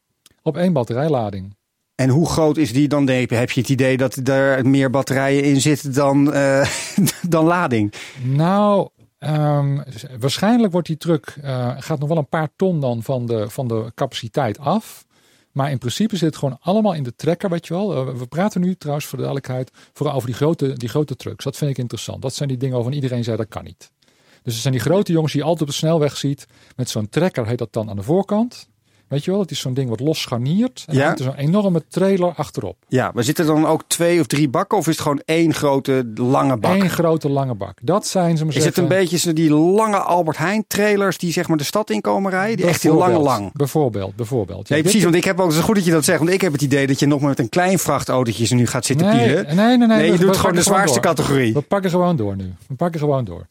op 0.41 0.57
één 0.57 0.73
batterijlading. 0.73 1.55
En 1.95 2.09
hoe 2.09 2.29
groot 2.29 2.57
is 2.57 2.73
die 2.73 2.87
dan? 2.87 3.07
Heb 3.07 3.51
je 3.51 3.59
het 3.59 3.69
idee 3.69 3.97
dat 3.97 4.27
er 4.27 4.67
meer 4.67 4.89
batterijen 4.89 5.43
in 5.43 5.61
zitten 5.61 5.93
dan, 5.93 6.33
uh, 6.33 6.67
dan 7.29 7.45
lading? 7.45 7.93
Nou, 8.23 8.89
um, 9.19 9.83
waarschijnlijk 10.19 10.71
wordt 10.71 10.87
die 10.87 10.97
truck, 10.97 11.35
uh, 11.43 11.75
gaat 11.79 11.99
nog 11.99 12.09
wel 12.09 12.17
een 12.17 12.29
paar 12.29 12.49
ton 12.55 12.79
dan 12.79 13.03
van 13.03 13.25
de, 13.25 13.49
van 13.49 13.67
de 13.67 13.91
capaciteit 13.95 14.59
af. 14.59 15.05
Maar 15.51 15.71
in 15.71 15.77
principe 15.77 16.17
zit 16.17 16.27
het 16.27 16.37
gewoon 16.37 16.57
allemaal 16.61 16.93
in 16.93 17.03
de 17.03 17.15
trekker, 17.15 17.49
weet 17.49 17.67
je 17.67 17.73
wel. 17.73 18.07
Uh, 18.07 18.15
we 18.15 18.27
praten 18.27 18.61
nu 18.61 18.75
trouwens 18.75 19.05
voor 19.05 19.17
de 19.17 19.23
duidelijkheid 19.23 19.71
vooral 19.93 20.15
over 20.15 20.27
die 20.27 20.35
grote, 20.35 20.73
die 20.73 20.89
grote 20.89 21.15
trucks. 21.15 21.43
Dat 21.43 21.57
vind 21.57 21.71
ik 21.71 21.77
interessant. 21.77 22.21
Dat 22.21 22.33
zijn 22.33 22.49
die 22.49 22.57
dingen 22.57 22.75
waarvan 22.75 22.93
iedereen 22.93 23.23
zei 23.23 23.37
dat 23.37 23.47
kan 23.47 23.63
niet. 23.63 23.91
Dus 24.45 24.53
het 24.53 24.61
zijn 24.61 24.73
die 24.73 24.83
grote 24.83 25.11
jongens 25.11 25.31
die 25.31 25.41
je 25.41 25.47
altijd 25.47 25.67
op 25.69 25.75
de 25.75 25.79
snelweg 25.79 26.17
ziet. 26.17 26.45
Met 26.75 26.89
zo'n 26.89 27.09
trekker 27.09 27.47
heet 27.47 27.57
dat 27.57 27.73
dan 27.73 27.89
aan 27.89 27.95
de 27.95 28.03
voorkant. 28.03 28.67
Weet 29.07 29.25
je 29.25 29.31
wel, 29.31 29.39
het 29.39 29.51
is 29.51 29.59
zo'n 29.59 29.73
ding 29.73 29.89
wat 29.89 29.99
los 29.99 30.21
scharniert. 30.21 30.83
En 30.87 30.95
ja. 30.95 31.11
er 31.11 31.19
is 31.19 31.25
een 31.25 31.35
enorme 31.35 31.83
trailer 31.89 32.33
achterop. 32.35 32.77
Ja, 32.87 33.11
maar 33.13 33.23
zitten 33.23 33.47
er 33.47 33.53
dan 33.53 33.65
ook 33.65 33.83
twee 33.87 34.19
of 34.19 34.27
drie 34.27 34.49
bakken? 34.49 34.77
Of 34.77 34.87
is 34.87 34.93
het 34.93 35.01
gewoon 35.01 35.21
één 35.25 35.53
grote 35.53 36.11
lange 36.15 36.57
bak? 36.57 36.75
Eén 36.75 36.89
grote 36.89 37.29
lange 37.29 37.55
bak. 37.55 37.77
Dat 37.81 38.07
zijn 38.07 38.37
ze 38.37 38.45
maar 38.45 38.55
Is 38.55 38.63
zeggen, 38.63 38.83
het 38.83 38.91
een 38.91 38.97
beetje 38.97 39.33
die 39.33 39.49
lange 39.49 39.97
Albert 39.97 40.37
Heijn 40.37 40.63
trailers 40.67 41.17
die 41.17 41.31
zeg 41.31 41.47
maar 41.47 41.57
de 41.57 41.63
stad 41.63 41.89
in 41.89 42.01
komen 42.01 42.31
rijden? 42.31 42.57
Die 42.57 42.65
echt 42.65 42.83
heel 42.83 42.95
lange 42.95 43.19
lang. 43.19 43.51
Bijvoorbeeld, 43.53 44.15
bijvoorbeeld. 44.15 44.67
Ja, 44.67 44.73
nee, 44.73 44.83
precies, 44.83 45.03
want 45.03 45.15
ik 45.15 45.23
heb 45.23 45.39
ook, 45.39 45.47
het 45.47 45.57
is 45.57 45.63
goed 45.63 45.75
dat 45.75 45.85
je 45.85 45.91
dat 45.91 46.05
zegt, 46.05 46.19
want 46.19 46.31
ik 46.31 46.41
heb 46.41 46.51
het 46.51 46.61
idee 46.61 46.87
dat 46.87 46.99
je 46.99 47.05
nog 47.05 47.19
maar 47.19 47.29
met 47.29 47.39
een 47.39 47.49
klein 47.49 47.79
vrachtautootje 47.79 48.55
nu 48.55 48.67
gaat 48.67 48.85
zitten 48.85 49.07
nee, 49.07 49.25
pielen. 49.25 49.45
Nee, 49.45 49.55
nee, 49.55 49.77
nee. 49.77 49.87
nee 49.87 50.05
je 50.05 50.11
we, 50.11 50.17
doet 50.17 50.29
we 50.29 50.39
gewoon 50.39 50.55
de 50.55 50.61
zwaarste 50.61 50.99
categorie. 50.99 51.53
We 51.53 51.61
pakken 51.61 51.89
gewoon 51.89 52.15
door 52.15 52.35
nu. 52.35 52.53
We 52.67 52.75
pakken 52.75 52.99
gewoon 52.99 53.25
door. 53.25 53.47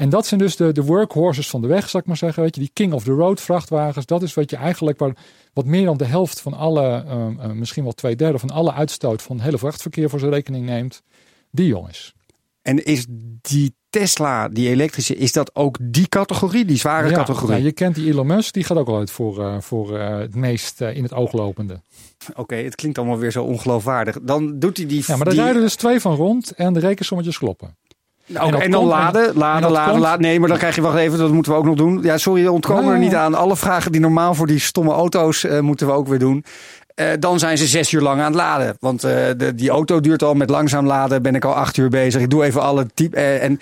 En 0.00 0.08
dat 0.08 0.26
zijn 0.26 0.40
dus 0.40 0.56
de, 0.56 0.72
de 0.72 0.84
workhorses 0.84 1.48
van 1.48 1.60
de 1.60 1.66
weg, 1.66 1.88
zal 1.88 2.00
ik 2.00 2.06
maar 2.06 2.16
zeggen. 2.16 2.42
Weet 2.42 2.54
je, 2.54 2.60
die 2.60 2.70
king 2.72 2.92
of 2.92 3.04
the 3.04 3.12
road 3.12 3.40
vrachtwagens. 3.40 4.06
Dat 4.06 4.22
is 4.22 4.34
wat 4.34 4.50
je 4.50 4.56
eigenlijk 4.56 4.98
waar, 4.98 5.16
wat 5.52 5.64
meer 5.64 5.84
dan 5.84 5.96
de 5.96 6.04
helft 6.04 6.40
van 6.40 6.54
alle, 6.54 7.04
uh, 7.06 7.26
uh, 7.38 7.50
misschien 7.50 7.82
wel 7.82 7.92
twee 7.92 8.16
derde 8.16 8.38
van 8.38 8.50
alle 8.50 8.72
uitstoot 8.72 9.22
van 9.22 9.36
het 9.36 9.44
hele 9.44 9.58
vrachtverkeer 9.58 10.10
voor 10.10 10.18
zijn 10.18 10.32
rekening 10.32 10.66
neemt. 10.66 11.02
Die 11.50 11.66
jongens. 11.66 12.14
En 12.62 12.84
is 12.84 13.06
die 13.40 13.74
Tesla, 13.90 14.48
die 14.48 14.68
elektrische, 14.68 15.16
is 15.16 15.32
dat 15.32 15.54
ook 15.54 15.78
die 15.82 16.08
categorie, 16.08 16.64
die 16.64 16.76
zware 16.76 17.08
ja, 17.08 17.14
categorie? 17.14 17.56
Ja, 17.56 17.64
je 17.64 17.72
kent 17.72 17.94
die 17.94 18.10
Elon 18.10 18.26
Musk, 18.26 18.52
die 18.52 18.64
gaat 18.64 18.76
ook 18.76 18.88
al 18.88 18.98
uit 18.98 19.10
voor, 19.10 19.38
uh, 19.38 19.60
voor 19.60 19.98
het 19.98 20.34
meest 20.34 20.80
in 20.80 21.02
het 21.02 21.14
oog 21.14 21.32
lopende. 21.32 21.82
Oké, 22.30 22.40
okay, 22.40 22.64
het 22.64 22.74
klinkt 22.74 22.98
allemaal 22.98 23.18
weer 23.18 23.32
zo 23.32 23.44
ongeloofwaardig. 23.44 24.20
Dan 24.22 24.58
doet 24.58 24.76
hij 24.76 24.86
die. 24.86 25.04
Ja, 25.06 25.16
maar 25.16 25.24
daar 25.24 25.34
die... 25.34 25.42
rijden 25.42 25.62
dus 25.62 25.74
twee 25.74 26.00
van 26.00 26.14
rond 26.14 26.50
en 26.50 26.72
de 26.72 26.80
rekensommetjes 26.80 27.38
kloppen. 27.38 27.76
Nou, 28.32 28.54
en, 28.54 28.60
en, 28.60 28.70
dan 28.70 28.84
laden, 28.84 29.28
en, 29.28 29.36
laden, 29.36 29.64
en 29.64 29.72
laden, 29.72 29.90
komt, 29.90 30.02
laden. 30.02 30.20
Nee, 30.20 30.40
maar 30.40 30.48
dan 30.48 30.58
krijg 30.58 30.74
je, 30.74 30.80
wacht 30.80 30.96
even, 30.96 31.18
dat 31.18 31.30
moeten 31.30 31.52
we 31.52 31.58
ook 31.58 31.64
nog 31.64 31.76
doen. 31.76 32.02
Ja, 32.02 32.18
sorry, 32.18 32.46
ontkomen 32.46 32.92
er 32.92 32.98
niet 32.98 33.14
aan. 33.14 33.34
Alle 33.34 33.56
vragen 33.56 33.92
die 33.92 34.00
normaal 34.00 34.34
voor 34.34 34.46
die 34.46 34.58
stomme 34.58 34.92
auto's 34.92 35.44
uh, 35.44 35.60
moeten 35.60 35.86
we 35.86 35.92
ook 35.92 36.08
weer 36.08 36.18
doen. 36.18 36.44
Uh, 36.94 37.06
dan 37.18 37.38
zijn 37.38 37.58
ze 37.58 37.66
zes 37.66 37.92
uur 37.92 38.00
lang 38.00 38.20
aan 38.20 38.26
het 38.26 38.34
laden. 38.34 38.76
Want 38.80 39.04
uh, 39.04 39.10
de, 39.36 39.54
die 39.54 39.70
auto 39.70 40.00
duurt 40.00 40.22
al 40.22 40.34
met 40.34 40.50
langzaam 40.50 40.86
laden. 40.86 41.22
Ben 41.22 41.34
ik 41.34 41.44
al 41.44 41.54
acht 41.54 41.76
uur 41.76 41.88
bezig. 41.88 42.22
Ik 42.22 42.30
doe 42.30 42.44
even 42.44 42.62
alle 42.62 42.86
type. 42.94 43.16
en 43.16 43.60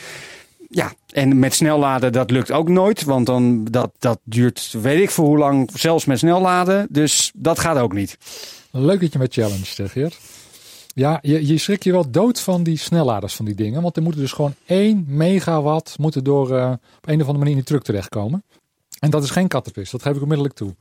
ja, 0.70 0.92
en 1.12 1.38
met 1.38 1.54
snel 1.54 1.78
laden, 1.78 2.12
dat 2.12 2.30
lukt 2.30 2.52
ook 2.52 2.68
nooit. 2.68 3.04
Want 3.04 3.26
dan, 3.26 3.64
dat, 3.64 3.90
dat 3.98 4.18
duurt, 4.24 4.74
weet 4.82 5.02
ik 5.02 5.10
voor 5.10 5.26
hoe 5.26 5.38
lang, 5.38 5.70
zelfs 5.74 6.04
met 6.04 6.18
snel 6.18 6.40
laden. 6.40 6.86
Dus 6.90 7.30
dat 7.34 7.58
gaat 7.58 7.78
ook 7.78 7.92
niet. 7.92 8.18
Leuk 8.70 9.00
dat 9.00 9.12
je 9.12 9.18
met 9.18 9.32
challenge 9.32 9.88
Geert. 9.88 10.18
Ja, 10.98 11.18
je, 11.22 11.46
je 11.46 11.58
schrik 11.58 11.82
je 11.82 11.92
wel 11.92 12.10
dood 12.10 12.40
van 12.40 12.62
die 12.62 12.76
snelladers 12.76 13.34
van 13.34 13.44
die 13.44 13.54
dingen. 13.54 13.82
Want 13.82 13.96
er 13.96 14.02
moeten 14.02 14.20
dus 14.20 14.32
gewoon 14.32 14.54
1 14.66 15.04
megawatt 15.08 15.98
moeten 15.98 16.24
door 16.24 16.50
uh, 16.50 16.70
op 16.70 17.08
een 17.08 17.20
of 17.20 17.26
andere 17.26 17.38
manier 17.38 17.52
in 17.52 17.58
de 17.58 17.64
truck 17.64 17.82
terechtkomen. 17.82 18.44
En 18.98 19.10
dat 19.10 19.22
is 19.22 19.30
geen 19.30 19.48
kattenpis, 19.48 19.90
dat 19.90 20.02
geef 20.02 20.14
ik 20.14 20.22
onmiddellijk 20.22 20.56
toe. 20.56 20.74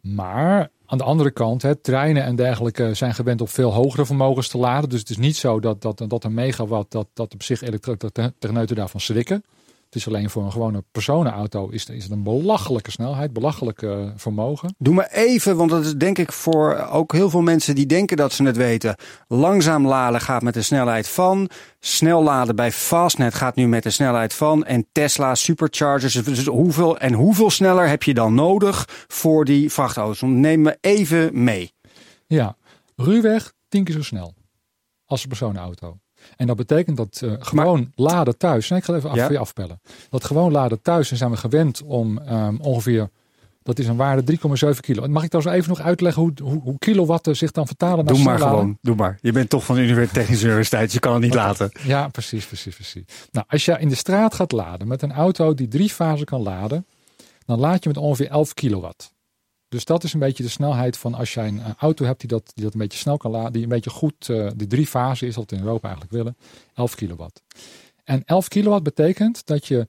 Maar 0.00 0.70
aan 0.86 0.98
de 0.98 1.04
andere 1.04 1.30
kant, 1.30 1.62
hè, 1.62 1.74
treinen 1.74 2.24
en 2.24 2.36
dergelijke 2.36 2.94
zijn 2.94 3.14
gewend 3.14 3.40
op 3.40 3.48
veel 3.48 3.72
hogere 3.72 4.06
vermogens 4.06 4.48
te 4.48 4.58
laden. 4.58 4.88
Dus 4.88 5.00
het 5.00 5.10
is 5.10 5.16
niet 5.16 5.36
zo 5.36 5.60
dat, 5.60 5.82
dat, 5.82 6.04
dat 6.08 6.24
een 6.24 6.34
megawatt, 6.34 6.90
dat, 6.90 7.06
dat 7.14 7.34
op 7.34 7.42
zich 7.42 7.62
elektrotechneuten 7.62 8.76
daarvan 8.76 9.00
schrikken. 9.00 9.44
Het 9.90 9.98
is 9.98 10.06
alleen 10.06 10.30
voor 10.30 10.44
een 10.44 10.52
gewone 10.52 10.84
personenauto 10.90 11.68
is, 11.68 11.86
is 11.86 12.02
het 12.02 12.12
een 12.12 12.22
belachelijke 12.22 12.90
snelheid, 12.90 13.32
belachelijke 13.32 13.86
uh, 13.86 14.10
vermogen. 14.16 14.74
Doe 14.78 14.94
maar 14.94 15.08
even, 15.10 15.56
want 15.56 15.70
dat 15.70 15.84
is 15.84 15.94
denk 15.94 16.18
ik 16.18 16.32
voor 16.32 16.88
ook 16.90 17.12
heel 17.12 17.30
veel 17.30 17.40
mensen 17.40 17.74
die 17.74 17.86
denken 17.86 18.16
dat 18.16 18.32
ze 18.32 18.44
het 18.44 18.56
weten. 18.56 18.96
Langzaam 19.28 19.86
laden 19.86 20.20
gaat 20.20 20.42
met 20.42 20.54
de 20.54 20.62
snelheid 20.62 21.08
van. 21.08 21.50
Snel 21.80 22.22
laden 22.22 22.56
bij 22.56 22.72
Fastnet 22.72 23.34
gaat 23.34 23.54
nu 23.54 23.68
met 23.68 23.82
de 23.82 23.90
snelheid 23.90 24.34
van. 24.34 24.64
En 24.64 24.86
Tesla 24.92 25.34
superchargers. 25.34 26.14
Dus 26.14 26.46
hoeveel, 26.46 26.98
en 26.98 27.12
hoeveel 27.12 27.50
sneller 27.50 27.88
heb 27.88 28.02
je 28.02 28.14
dan 28.14 28.34
nodig 28.34 29.04
voor 29.08 29.44
die 29.44 29.72
vrachtauto's? 29.72 30.20
Neem 30.20 30.60
me 30.62 30.78
even 30.80 31.42
mee. 31.42 31.72
Ja, 32.26 32.56
ruwweg 32.96 33.52
10 33.68 33.84
keer 33.84 33.94
zo 33.94 34.02
snel 34.02 34.34
als 35.04 35.22
een 35.22 35.28
personenauto. 35.28 35.98
En 36.36 36.46
dat 36.46 36.56
betekent 36.56 36.96
dat 36.96 37.20
uh, 37.24 37.32
gewoon 37.38 37.92
maar, 37.94 38.06
laden 38.06 38.38
thuis. 38.38 38.68
Nee, 38.68 38.78
ik 38.78 38.84
ga 38.84 38.94
even 38.94 39.10
af, 39.10 39.16
ja? 39.16 39.30
je 39.30 39.38
afpellen. 39.38 39.80
Dat 40.10 40.24
gewoon 40.24 40.52
laden 40.52 40.82
thuis. 40.82 41.10
En 41.10 41.16
zijn 41.16 41.30
we 41.30 41.36
gewend 41.36 41.82
om 41.82 42.18
um, 42.18 42.60
ongeveer. 42.60 43.10
Dat 43.62 43.78
is 43.78 43.86
een 43.86 43.96
waarde 43.96 44.38
3,7 44.72 44.80
kilo. 44.80 45.08
Mag 45.08 45.22
ik 45.22 45.30
trouwens 45.30 45.56
even 45.56 45.68
nog 45.68 45.80
uitleggen 45.80 46.22
hoe, 46.22 46.32
hoe, 46.42 46.60
hoe 46.62 46.78
kilowatten 46.78 47.36
zich 47.36 47.50
dan 47.50 47.66
vertalen 47.66 48.04
naar 48.04 48.14
Doe 48.14 48.22
maar 48.22 48.38
laden? 48.38 48.48
gewoon. 48.48 48.78
Doe 48.82 48.94
maar. 48.94 49.18
Je 49.20 49.32
bent 49.32 49.50
toch 49.50 49.64
van 49.64 49.76
de 49.76 50.08
Technische 50.12 50.46
Universiteit. 50.46 50.92
Je 50.92 50.98
kan 50.98 51.12
het 51.12 51.22
niet 51.22 51.32
okay. 51.32 51.46
laten. 51.46 51.70
Ja, 51.82 52.08
precies, 52.08 52.46
precies, 52.46 52.74
precies. 52.74 53.02
Nou, 53.30 53.46
als 53.48 53.64
je 53.64 53.76
in 53.78 53.88
de 53.88 53.94
straat 53.94 54.34
gaat 54.34 54.52
laden 54.52 54.88
met 54.88 55.02
een 55.02 55.12
auto 55.12 55.54
die 55.54 55.68
drie 55.68 55.88
fasen 55.88 56.26
kan 56.26 56.42
laden. 56.42 56.86
Dan 57.46 57.58
laad 57.58 57.82
je 57.82 57.88
met 57.88 57.98
ongeveer 57.98 58.28
11 58.28 58.54
kilowatt. 58.54 59.12
Dus 59.70 59.84
dat 59.84 60.04
is 60.04 60.12
een 60.12 60.20
beetje 60.20 60.42
de 60.42 60.48
snelheid 60.48 60.96
van 60.96 61.14
als 61.14 61.34
jij 61.34 61.48
een 61.48 61.62
auto 61.78 62.04
hebt 62.04 62.20
die 62.20 62.28
dat, 62.28 62.52
die 62.54 62.64
dat 62.64 62.72
een 62.72 62.80
beetje 62.80 62.98
snel 62.98 63.16
kan 63.16 63.30
laden, 63.30 63.52
die 63.52 63.62
een 63.62 63.68
beetje 63.68 63.90
goed, 63.90 64.28
uh, 64.28 64.50
die 64.56 64.66
drie 64.66 64.86
fasen 64.86 65.26
is, 65.26 65.36
wat 65.36 65.50
we 65.50 65.56
in 65.56 65.62
Europa 65.62 65.88
eigenlijk 65.88 66.12
willen, 66.16 66.36
11 66.74 66.94
kilowatt. 66.94 67.42
En 68.04 68.24
11 68.24 68.48
kilowatt 68.48 68.82
betekent 68.82 69.46
dat 69.46 69.66
je 69.66 69.86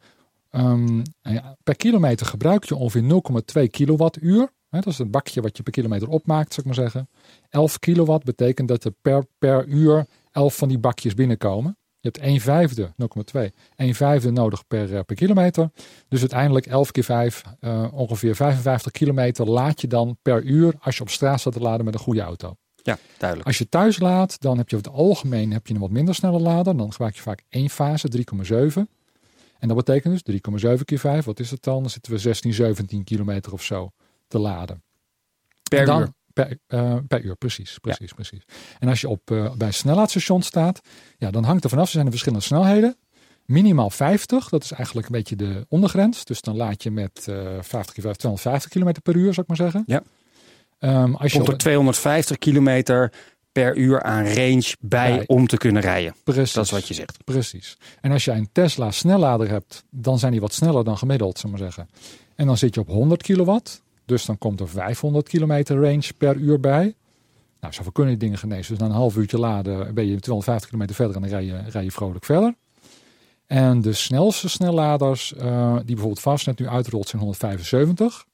um, 0.51 1.01
ja, 1.21 1.57
per 1.63 1.75
kilometer 1.75 2.25
gebruik 2.25 2.63
je 2.63 2.75
ongeveer 2.75 3.21
0,2 3.63 3.69
kilowattuur. 3.69 4.51
Hè, 4.69 4.79
dat 4.79 4.93
is 4.93 4.97
het 4.97 5.11
bakje 5.11 5.41
wat 5.41 5.57
je 5.57 5.63
per 5.63 5.71
kilometer 5.71 6.07
opmaakt, 6.07 6.53
zou 6.53 6.67
ik 6.67 6.75
maar 6.75 6.83
zeggen. 6.83 7.09
11 7.49 7.79
kilowatt 7.79 8.23
betekent 8.23 8.67
dat 8.67 8.83
er 8.83 8.93
per, 9.01 9.25
per 9.37 9.65
uur 9.65 10.05
11 10.31 10.55
van 10.55 10.67
die 10.67 10.79
bakjes 10.79 11.13
binnenkomen. 11.13 11.77
Je 12.01 12.09
hebt 12.11 12.17
1 12.17 12.39
vijfde, 12.39 12.93
0,2, 12.95 13.51
1 13.75 13.95
vijfde 13.95 14.31
nodig 14.31 14.67
per, 14.67 14.95
eh, 14.95 15.03
per 15.05 15.15
kilometer. 15.15 15.69
Dus 16.07 16.19
uiteindelijk 16.19 16.65
11 16.65 16.91
keer 16.91 17.03
5, 17.03 17.43
uh, 17.59 17.87
ongeveer 17.93 18.35
55 18.35 18.91
kilometer 18.91 19.49
laad 19.49 19.81
je 19.81 19.87
dan 19.87 20.17
per 20.21 20.43
uur 20.43 20.73
als 20.79 20.95
je 20.95 21.01
op 21.01 21.09
straat 21.09 21.39
staat 21.39 21.53
te 21.53 21.59
laden 21.59 21.85
met 21.85 21.93
een 21.93 21.99
goede 21.99 22.21
auto. 22.21 22.55
Ja, 22.75 22.97
duidelijk. 23.17 23.47
Als 23.47 23.57
je 23.57 23.69
thuis 23.69 23.99
laat, 23.99 24.41
dan 24.41 24.57
heb 24.57 24.69
je 24.69 24.75
over 24.75 24.87
het 24.87 24.97
algemeen 24.99 25.51
heb 25.51 25.67
je 25.67 25.73
een 25.73 25.79
wat 25.79 25.89
minder 25.89 26.15
snelle 26.15 26.39
lader. 26.39 26.77
Dan 26.77 26.91
gebruik 26.91 27.15
je 27.15 27.21
vaak 27.21 27.43
één 27.49 27.69
fase, 27.69 28.07
3,7. 28.09 28.89
En 29.59 29.67
dat 29.67 29.77
betekent 29.77 30.13
dus 30.13 30.23
3,7 30.23 30.85
keer 30.85 30.99
5, 30.99 31.25
wat 31.25 31.39
is 31.39 31.51
het 31.51 31.63
dan? 31.63 31.81
Dan 31.81 31.89
zitten 31.89 32.11
we 32.11 32.17
16, 32.17 32.53
17 32.53 33.03
kilometer 33.03 33.53
of 33.53 33.63
zo 33.63 33.91
te 34.27 34.39
laden. 34.39 34.83
Per 35.69 35.85
dan, 35.85 36.01
uur. 36.01 36.09
Per, 36.33 36.57
uh, 36.67 36.95
per, 37.07 37.21
uur, 37.21 37.35
precies, 37.35 37.77
precies, 37.77 38.09
ja. 38.09 38.15
precies. 38.15 38.43
En 38.79 38.87
als 38.87 39.01
je 39.01 39.09
op, 39.09 39.31
uh, 39.31 39.53
bij 39.53 39.67
een 39.67 39.73
snelheidstation 39.73 40.41
staat, 40.41 40.81
ja, 41.17 41.31
dan 41.31 41.43
hangt 41.43 41.63
er 41.63 41.69
vanaf, 41.69 41.85
er 41.85 41.91
zijn 41.91 42.05
er 42.05 42.11
verschillende 42.11 42.45
snelheden. 42.45 42.95
Minimaal 43.45 43.89
50, 43.89 44.49
dat 44.49 44.63
is 44.63 44.71
eigenlijk 44.71 45.07
een 45.07 45.13
beetje 45.13 45.35
de 45.35 45.65
ondergrens. 45.69 46.25
Dus 46.25 46.41
dan 46.41 46.55
laat 46.55 46.83
je 46.83 46.91
met 46.91 47.25
uh, 47.29 47.35
50 47.61 47.93
keer 47.93 48.03
5, 48.03 48.15
250 48.15 48.69
km 48.71 49.01
per 49.03 49.15
uur, 49.15 49.33
zou 49.33 49.41
ik 49.41 49.47
maar 49.47 49.71
zeggen. 49.71 49.83
Ja. 49.85 50.03
Um, 50.79 51.15
als 51.15 51.31
Komt 51.31 51.45
je 51.45 51.51
er 51.51 51.57
250 51.57 52.37
kilometer 52.37 53.11
per 53.51 53.77
uur 53.77 54.03
aan 54.03 54.25
range 54.25 54.75
bij, 54.79 55.23
om 55.27 55.47
te 55.47 55.57
kunnen 55.57 55.81
rijden. 55.81 56.15
Precies. 56.23 56.53
Dat 56.53 56.65
is 56.65 56.71
wat 56.71 56.87
je 56.87 56.93
zegt. 56.93 57.23
Precies. 57.23 57.77
En 58.01 58.11
als 58.11 58.25
je 58.25 58.31
een 58.31 58.49
Tesla 58.51 58.91
snellader 58.91 59.49
hebt, 59.49 59.83
dan 59.89 60.19
zijn 60.19 60.31
die 60.31 60.41
wat 60.41 60.53
sneller 60.53 60.83
dan 60.83 60.97
gemiddeld, 60.97 61.39
zullen 61.39 61.55
we 61.55 61.61
maar 61.61 61.71
zeggen. 61.73 61.93
En 62.35 62.45
dan 62.45 62.57
zit 62.57 62.75
je 62.75 62.81
op 62.81 62.87
100 62.87 63.21
kilowatt. 63.21 63.81
Dus 64.11 64.25
dan 64.25 64.37
komt 64.37 64.59
er 64.59 64.69
500 64.69 65.29
kilometer 65.29 65.75
range 65.75 66.09
per 66.17 66.35
uur 66.35 66.59
bij. 66.59 66.95
Nou, 67.59 67.73
zoveel 67.73 67.91
kunnen 67.91 68.13
die 68.13 68.23
dingen 68.23 68.37
genezen. 68.37 68.71
Dus 68.71 68.79
na 68.79 68.85
een 68.85 68.99
half 68.99 69.17
uurtje 69.17 69.39
laden 69.39 69.93
ben 69.93 70.05
je 70.05 70.19
250 70.19 70.69
kilometer 70.69 70.95
verder 70.95 71.15
en 71.15 71.21
dan 71.21 71.31
rij 71.31 71.45
je, 71.45 71.69
rij 71.69 71.83
je 71.83 71.91
vrolijk 71.91 72.25
verder. 72.25 72.55
En 73.45 73.81
de 73.81 73.93
snelste 73.93 74.49
snelladers 74.49 75.33
uh, 75.37 75.75
die 75.75 75.85
bijvoorbeeld 75.85 76.19
Fastnet 76.19 76.59
nu 76.59 76.67
uitrolt 76.67 77.07
zijn 77.07 77.21
175. 77.21 78.25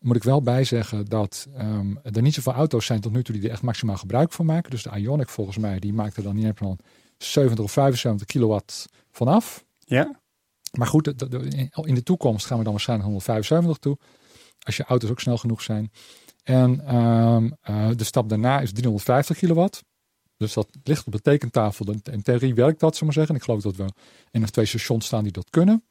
Moet 0.00 0.16
ik 0.16 0.22
wel 0.22 0.42
bijzeggen 0.42 1.06
dat 1.06 1.48
um, 1.58 1.98
er 2.02 2.22
niet 2.22 2.34
zoveel 2.34 2.52
auto's 2.52 2.86
zijn 2.86 3.00
tot 3.00 3.12
nu 3.12 3.22
toe 3.22 3.34
die 3.34 3.44
er 3.44 3.50
echt 3.50 3.62
maximaal 3.62 3.96
gebruik 3.96 4.32
van 4.32 4.46
maken. 4.46 4.70
Dus 4.70 4.82
de 4.82 4.90
Ionic 4.96 5.28
volgens 5.28 5.58
mij, 5.58 5.78
die 5.78 5.92
maakt 5.92 6.16
er 6.16 6.22
dan 6.22 6.34
niet 6.34 6.52
van 6.54 6.78
70 7.18 7.64
of 7.64 7.72
75 7.72 8.26
kilowatt 8.26 8.86
vanaf. 9.10 9.64
Ja. 9.78 10.20
Maar 10.72 10.86
goed, 10.86 11.06
in 11.74 11.94
de 11.94 12.02
toekomst 12.02 12.46
gaan 12.46 12.58
we 12.58 12.64
dan 12.64 12.72
waarschijnlijk 12.72 13.08
175 13.08 13.78
toe. 13.78 13.98
Als 14.64 14.76
je 14.76 14.84
auto's 14.84 15.10
ook 15.10 15.20
snel 15.20 15.36
genoeg 15.36 15.62
zijn. 15.62 15.92
En 16.42 16.96
um, 16.96 17.56
uh, 17.70 17.88
de 17.96 18.04
stap 18.04 18.28
daarna 18.28 18.60
is 18.60 18.72
350 18.72 19.36
kilowatt. 19.36 19.84
Dus 20.36 20.52
dat 20.52 20.68
ligt 20.84 21.06
op 21.06 21.12
de 21.12 21.20
tekentafel. 21.20 21.94
In 22.10 22.22
theorie 22.22 22.54
werkt 22.54 22.80
dat, 22.80 22.96
zullen 22.96 23.08
we 23.08 23.14
zeggen. 23.14 23.34
En 23.34 23.40
ik 23.40 23.46
geloof 23.46 23.62
dat 23.62 23.76
we 23.76 23.92
in 24.30 24.42
of 24.42 24.50
twee 24.50 24.66
stations 24.66 25.06
staan 25.06 25.22
die 25.22 25.32
dat 25.32 25.50
kunnen. 25.50 25.84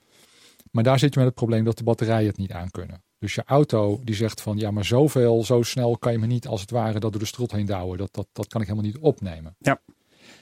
Maar 0.71 0.83
daar 0.83 0.99
zit 0.99 1.13
je 1.13 1.19
met 1.19 1.27
het 1.27 1.37
probleem 1.37 1.63
dat 1.63 1.77
de 1.77 1.83
batterijen 1.83 2.27
het 2.27 2.37
niet 2.37 2.51
aan 2.51 2.71
kunnen. 2.71 3.03
Dus 3.19 3.35
je 3.35 3.43
auto 3.45 4.01
die 4.03 4.15
zegt 4.15 4.41
van 4.41 4.57
ja, 4.57 4.71
maar 4.71 4.85
zoveel, 4.85 5.43
zo 5.43 5.61
snel 5.61 5.97
kan 5.97 6.11
je 6.11 6.17
me 6.17 6.25
niet 6.25 6.47
als 6.47 6.61
het 6.61 6.71
ware 6.71 6.99
dat 6.99 7.11
door 7.11 7.21
de 7.21 7.27
strot 7.27 7.51
heen 7.51 7.65
douwen. 7.65 7.97
Dat, 7.97 8.09
dat, 8.13 8.27
dat 8.31 8.47
kan 8.47 8.61
ik 8.61 8.67
helemaal 8.67 8.89
niet 8.89 8.97
opnemen. 8.97 9.55
Ja. 9.59 9.81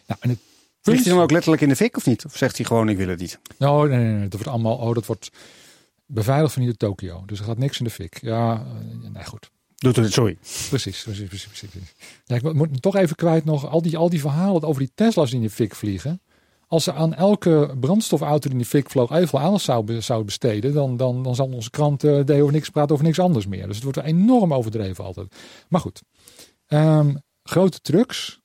Nou, 0.07 0.19
en 0.21 0.29
het 0.29 0.39
Vliegt 0.81 1.03
hij 1.03 1.13
dan 1.13 1.23
ook 1.23 1.31
letterlijk 1.31 1.61
in 1.61 1.69
de 1.69 1.75
fik 1.75 1.97
of 1.97 2.05
niet? 2.05 2.25
Of 2.25 2.37
zegt 2.37 2.57
hij 2.57 2.65
gewoon 2.65 2.89
ik 2.89 2.97
wil 2.97 3.07
het 3.07 3.19
niet? 3.19 3.39
Nou, 3.57 3.89
nee, 3.89 3.97
nee, 3.97 4.13
nee. 4.13 4.21
Dat 4.21 4.33
wordt 4.33 4.47
allemaal, 4.47 4.75
oh, 4.75 4.93
dat 4.93 5.05
wordt 5.05 5.31
beveiligd 6.13 6.53
van 6.53 6.61
hier 6.61 6.77
Tokio. 6.77 7.23
Dus 7.25 7.39
er 7.39 7.45
gaat 7.45 7.57
niks 7.57 7.79
in 7.79 7.85
de 7.85 7.91
fik. 7.91 8.21
Ja, 8.21 8.53
uh, 8.53 9.09
nee, 9.09 9.25
goed. 9.25 9.51
Doet 9.75 9.95
het, 9.95 10.13
sorry. 10.13 10.37
Precies, 10.69 11.03
precies, 11.03 11.27
precies. 11.27 11.47
precies. 11.47 11.93
Ja, 12.25 12.35
ik 12.35 12.53
moet 12.53 12.81
toch 12.81 12.95
even 12.95 13.15
kwijt 13.15 13.45
nog 13.45 13.69
al 13.69 13.81
die, 13.81 13.97
al 13.97 14.09
die 14.09 14.19
verhalen 14.19 14.63
over 14.63 14.81
die 14.81 14.91
Tesla's 14.95 15.29
die 15.29 15.39
in 15.39 15.45
de 15.45 15.51
fik 15.51 15.75
vliegen. 15.75 16.21
Als 16.67 16.83
ze 16.83 16.93
aan 16.93 17.13
elke 17.13 17.75
brandstofauto 17.79 18.39
die 18.39 18.51
in 18.51 18.57
de 18.57 18.65
fik 18.65 18.89
vloog 18.89 19.11
even 19.11 19.39
aandacht 19.39 19.63
zou, 19.63 20.01
zou 20.01 20.23
besteden, 20.23 20.73
dan, 20.73 20.97
dan, 20.97 21.23
dan 21.23 21.35
zal 21.35 21.47
onze 21.47 21.69
krant 21.69 22.03
uh, 22.03 22.25
de 22.25 22.41
over 22.41 22.53
niks 22.53 22.69
praten 22.69 22.93
over 22.93 23.05
niks 23.05 23.19
anders 23.19 23.47
meer. 23.47 23.67
Dus 23.67 23.75
het 23.75 23.83
wordt 23.83 24.01
enorm 24.01 24.53
overdreven 24.53 25.03
altijd. 25.03 25.35
Maar 25.69 25.81
goed, 25.81 26.01
um, 26.67 27.21
grote 27.43 27.81
trucks 27.81 28.39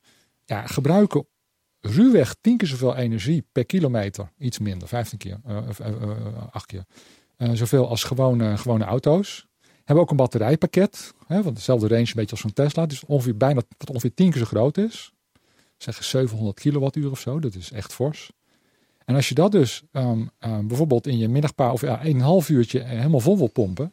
ja, 0.44 0.66
gebruiken 0.66 1.26
ruwweg 1.80 2.36
tien 2.40 2.56
keer 2.56 2.68
zoveel 2.68 2.96
energie 2.96 3.46
per 3.52 3.66
kilometer. 3.66 4.32
Iets 4.38 4.58
minder, 4.58 4.88
15 4.88 5.18
keer, 5.18 5.40
uh, 5.48 5.58
uh, 5.80 6.16
8 6.50 6.66
keer. 6.66 6.84
Uh, 7.38 7.50
zoveel 7.52 7.88
als 7.88 8.04
gewone, 8.04 8.58
gewone 8.58 8.84
auto's. 8.84 9.46
Hebben 9.84 10.04
ook 10.04 10.10
een 10.10 10.16
batterijpakket. 10.16 11.14
Hè, 11.26 11.42
van 11.42 11.54
dezelfde 11.54 11.88
range 11.88 12.00
een 12.00 12.12
beetje 12.14 12.30
als 12.30 12.40
zo'n 12.40 12.52
Tesla. 12.52 12.86
Dus 12.86 13.04
ongeveer 13.04 13.36
bijna 13.36 13.62
wat 13.78 13.90
ongeveer 13.90 14.14
tien 14.14 14.30
keer 14.30 14.38
zo 14.38 14.46
groot 14.46 14.78
is. 14.78 15.12
Zeg 15.76 16.04
700 16.04 16.60
kilowattuur 16.60 17.10
of 17.10 17.20
zo. 17.20 17.38
Dat 17.40 17.54
is 17.54 17.72
echt 17.72 17.92
fors. 17.92 18.30
En 19.04 19.14
als 19.14 19.28
je 19.28 19.34
dat 19.34 19.52
dus 19.52 19.82
um, 19.92 20.30
um, 20.40 20.68
bijvoorbeeld 20.68 21.06
in 21.06 21.18
je 21.18 21.28
middagpaar 21.28 21.72
of 21.72 21.80
ja, 21.80 22.04
een 22.04 22.20
half 22.20 22.48
uurtje 22.48 22.82
helemaal 22.82 23.20
vol 23.20 23.36
wil 23.38 23.50
pompen. 23.50 23.92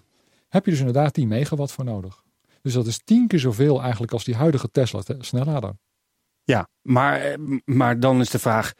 Heb 0.50 0.66
je 0.66 0.72
dus 0.72 0.80
inderdaad 0.80 1.14
10 1.14 1.28
megawatt 1.28 1.72
voor 1.72 1.86
nodig. 1.86 2.24
Dus 2.62 2.74
dat 2.74 2.88
is 2.88 3.02
tien 3.04 3.28
keer 3.28 3.40
zoveel 3.40 3.82
eigenlijk 3.82 4.12
als 4.12 4.24
die 4.24 4.36
huidige 4.36 4.72
Tesla 4.72 5.02
snellader. 5.20 5.74
Ja, 6.44 6.68
maar, 6.82 7.36
maar 7.66 8.00
dan 8.00 8.20
is 8.20 8.30
de 8.30 8.40
vraag: 8.40 8.74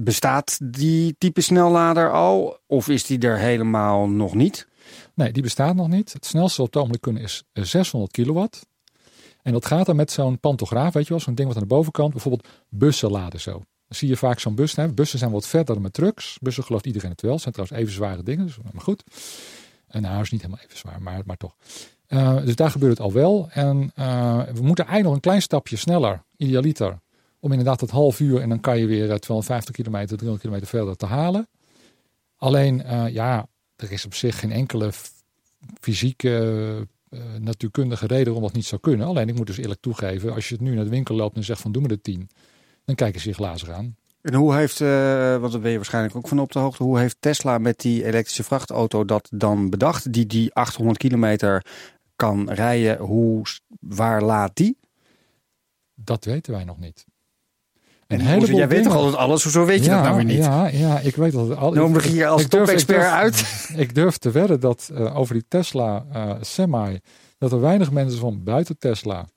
bestaat 0.00 0.58
die 0.62 1.14
type 1.18 1.40
snellader 1.40 2.12
al? 2.12 2.58
Of 2.66 2.88
is 2.88 3.06
die 3.06 3.18
er 3.18 3.38
helemaal 3.38 4.08
nog 4.08 4.34
niet? 4.34 4.68
Nee, 5.14 5.32
die 5.32 5.42
bestaat 5.42 5.74
nog 5.74 5.88
niet. 5.88 6.12
Het 6.12 6.26
snelste 6.26 6.62
wat 6.62 6.74
we 6.74 6.78
ogenblik 6.78 7.02
kunnen 7.02 7.22
is 7.22 7.44
600 7.52 8.12
kilowatt. 8.12 8.66
En 9.42 9.52
dat 9.52 9.66
gaat 9.66 9.86
dan 9.86 9.96
met 9.96 10.10
zo'n 10.10 10.40
pantograaf, 10.40 10.92
weet 10.92 11.04
je 11.04 11.10
wel, 11.10 11.20
zo'n 11.20 11.34
ding 11.34 11.48
wat 11.48 11.56
aan 11.56 11.62
de 11.62 11.74
bovenkant, 11.74 12.12
bijvoorbeeld 12.12 12.48
bussen 12.68 13.10
laden 13.10 13.40
zo. 13.40 13.62
Zie 13.88 14.08
je 14.08 14.16
vaak 14.16 14.38
zo'n 14.40 14.54
bus. 14.54 14.76
Hè? 14.76 14.92
Bussen 14.92 15.18
zijn 15.18 15.30
wat 15.30 15.46
verder 15.46 15.74
dan 15.74 15.82
met 15.82 15.92
trucks. 15.92 16.38
Bussen 16.40 16.64
gelooft 16.64 16.86
iedereen 16.86 17.10
het 17.10 17.20
wel. 17.20 17.32
Het 17.32 17.40
zijn 17.40 17.54
trouwens 17.54 17.80
even 17.80 17.94
zware 17.94 18.22
dingen, 18.22 18.46
dus, 18.46 18.58
maar 18.72 18.82
goed. 18.82 19.04
En 19.86 20.02
nou, 20.02 20.20
is 20.20 20.30
niet 20.30 20.42
helemaal 20.42 20.64
even 20.64 20.78
zwaar, 20.78 21.02
maar, 21.02 21.22
maar 21.24 21.36
toch. 21.36 21.56
Uh, 22.08 22.36
dus 22.44 22.56
daar 22.56 22.70
gebeurt 22.70 22.92
het 22.92 23.00
al 23.00 23.12
wel. 23.12 23.48
En 23.50 23.92
uh, 23.98 24.42
we 24.42 24.62
moeten 24.62 24.84
eigenlijk 24.84 25.04
nog 25.04 25.14
een 25.14 25.20
klein 25.20 25.42
stapje 25.42 25.76
sneller, 25.76 26.22
idealiter, 26.36 26.98
om 27.40 27.50
inderdaad 27.50 27.80
het 27.80 27.90
half 27.90 28.20
uur 28.20 28.40
en 28.40 28.48
dan 28.48 28.60
kan 28.60 28.78
je 28.78 28.86
weer 28.86 29.18
250 29.18 29.74
kilometer, 29.74 30.16
300 30.16 30.40
kilometer 30.40 30.68
verder 30.68 30.96
te 30.96 31.06
halen. 31.06 31.48
Alleen, 32.36 32.82
uh, 32.86 33.08
ja, 33.08 33.46
er 33.76 33.92
is 33.92 34.04
op 34.04 34.14
zich 34.14 34.38
geen 34.38 34.52
enkele 34.52 34.90
fysieke, 35.80 36.86
uh, 37.10 37.20
natuurkundige 37.40 38.06
reden 38.06 38.34
om 38.34 38.42
dat 38.42 38.52
niet 38.52 38.66
zou 38.66 38.80
kunnen. 38.80 39.06
Alleen, 39.06 39.28
ik 39.28 39.36
moet 39.36 39.46
dus 39.46 39.56
eerlijk 39.56 39.80
toegeven, 39.80 40.34
als 40.34 40.48
je 40.48 40.54
het 40.54 40.62
nu 40.62 40.74
naar 40.74 40.84
de 40.84 40.90
winkel 40.90 41.14
loopt 41.14 41.36
en 41.36 41.44
zegt 41.44 41.60
van 41.60 41.72
doe 41.72 41.82
me 41.82 41.88
de 41.88 42.00
10, 42.00 42.30
dan 42.84 42.94
kijken 42.94 43.20
ze 43.20 43.28
je 43.28 43.34
glazen 43.34 43.74
aan. 43.74 43.96
En 44.20 44.34
hoe 44.34 44.54
heeft, 44.54 44.80
uh, 44.80 45.36
want 45.36 45.52
daar 45.52 45.60
ben 45.60 45.70
je 45.70 45.76
waarschijnlijk 45.76 46.16
ook 46.16 46.28
van 46.28 46.38
op 46.38 46.52
de 46.52 46.58
hoogte, 46.58 46.82
hoe 46.82 46.98
heeft 46.98 47.16
Tesla 47.20 47.58
met 47.58 47.80
die 47.80 48.04
elektrische 48.04 48.44
vrachtauto 48.44 49.04
dat 49.04 49.28
dan 49.34 49.70
bedacht? 49.70 50.12
Die 50.12 50.26
die 50.26 50.54
800 50.54 50.98
kilometer 50.98 51.66
kan 52.16 52.50
rijden, 52.50 52.98
hoe, 52.98 53.42
waar 53.80 54.22
laat 54.22 54.56
die? 54.56 54.78
Dat 55.94 56.24
weten 56.24 56.52
wij 56.52 56.64
nog 56.64 56.78
niet. 56.78 57.06
En 58.08 58.22
jij 58.22 58.38
dingen. 58.38 58.68
weet 58.68 58.82
toch 58.82 58.94
altijd 58.94 59.14
alles, 59.14 59.42
hoezo 59.42 59.64
weet 59.64 59.84
je 59.84 59.90
ja, 59.90 59.94
dat 59.94 60.04
nou 60.04 60.16
weer 60.16 60.24
niet? 60.24 60.44
Ja, 60.44 60.66
ja 60.66 60.98
ik 60.98 61.16
weet 61.16 61.32
dat. 61.32 61.56
Al, 61.56 61.72
Noem 61.72 61.96
ik 61.96 62.02
hier 62.02 62.26
als 62.26 62.46
top-expert 62.46 63.02
uit. 63.02 63.44
Ik 63.76 63.94
durf 63.94 64.18
te 64.18 64.30
wedden 64.30 64.60
dat 64.60 64.90
uh, 64.92 65.16
over 65.16 65.34
die 65.34 65.44
Tesla 65.48 66.06
uh, 66.14 66.34
Semi, 66.40 67.00
dat 67.38 67.52
er 67.52 67.60
weinig 67.60 67.90
mensen 67.90 68.18
van 68.18 68.42
buiten 68.42 68.78
Tesla 68.78 69.28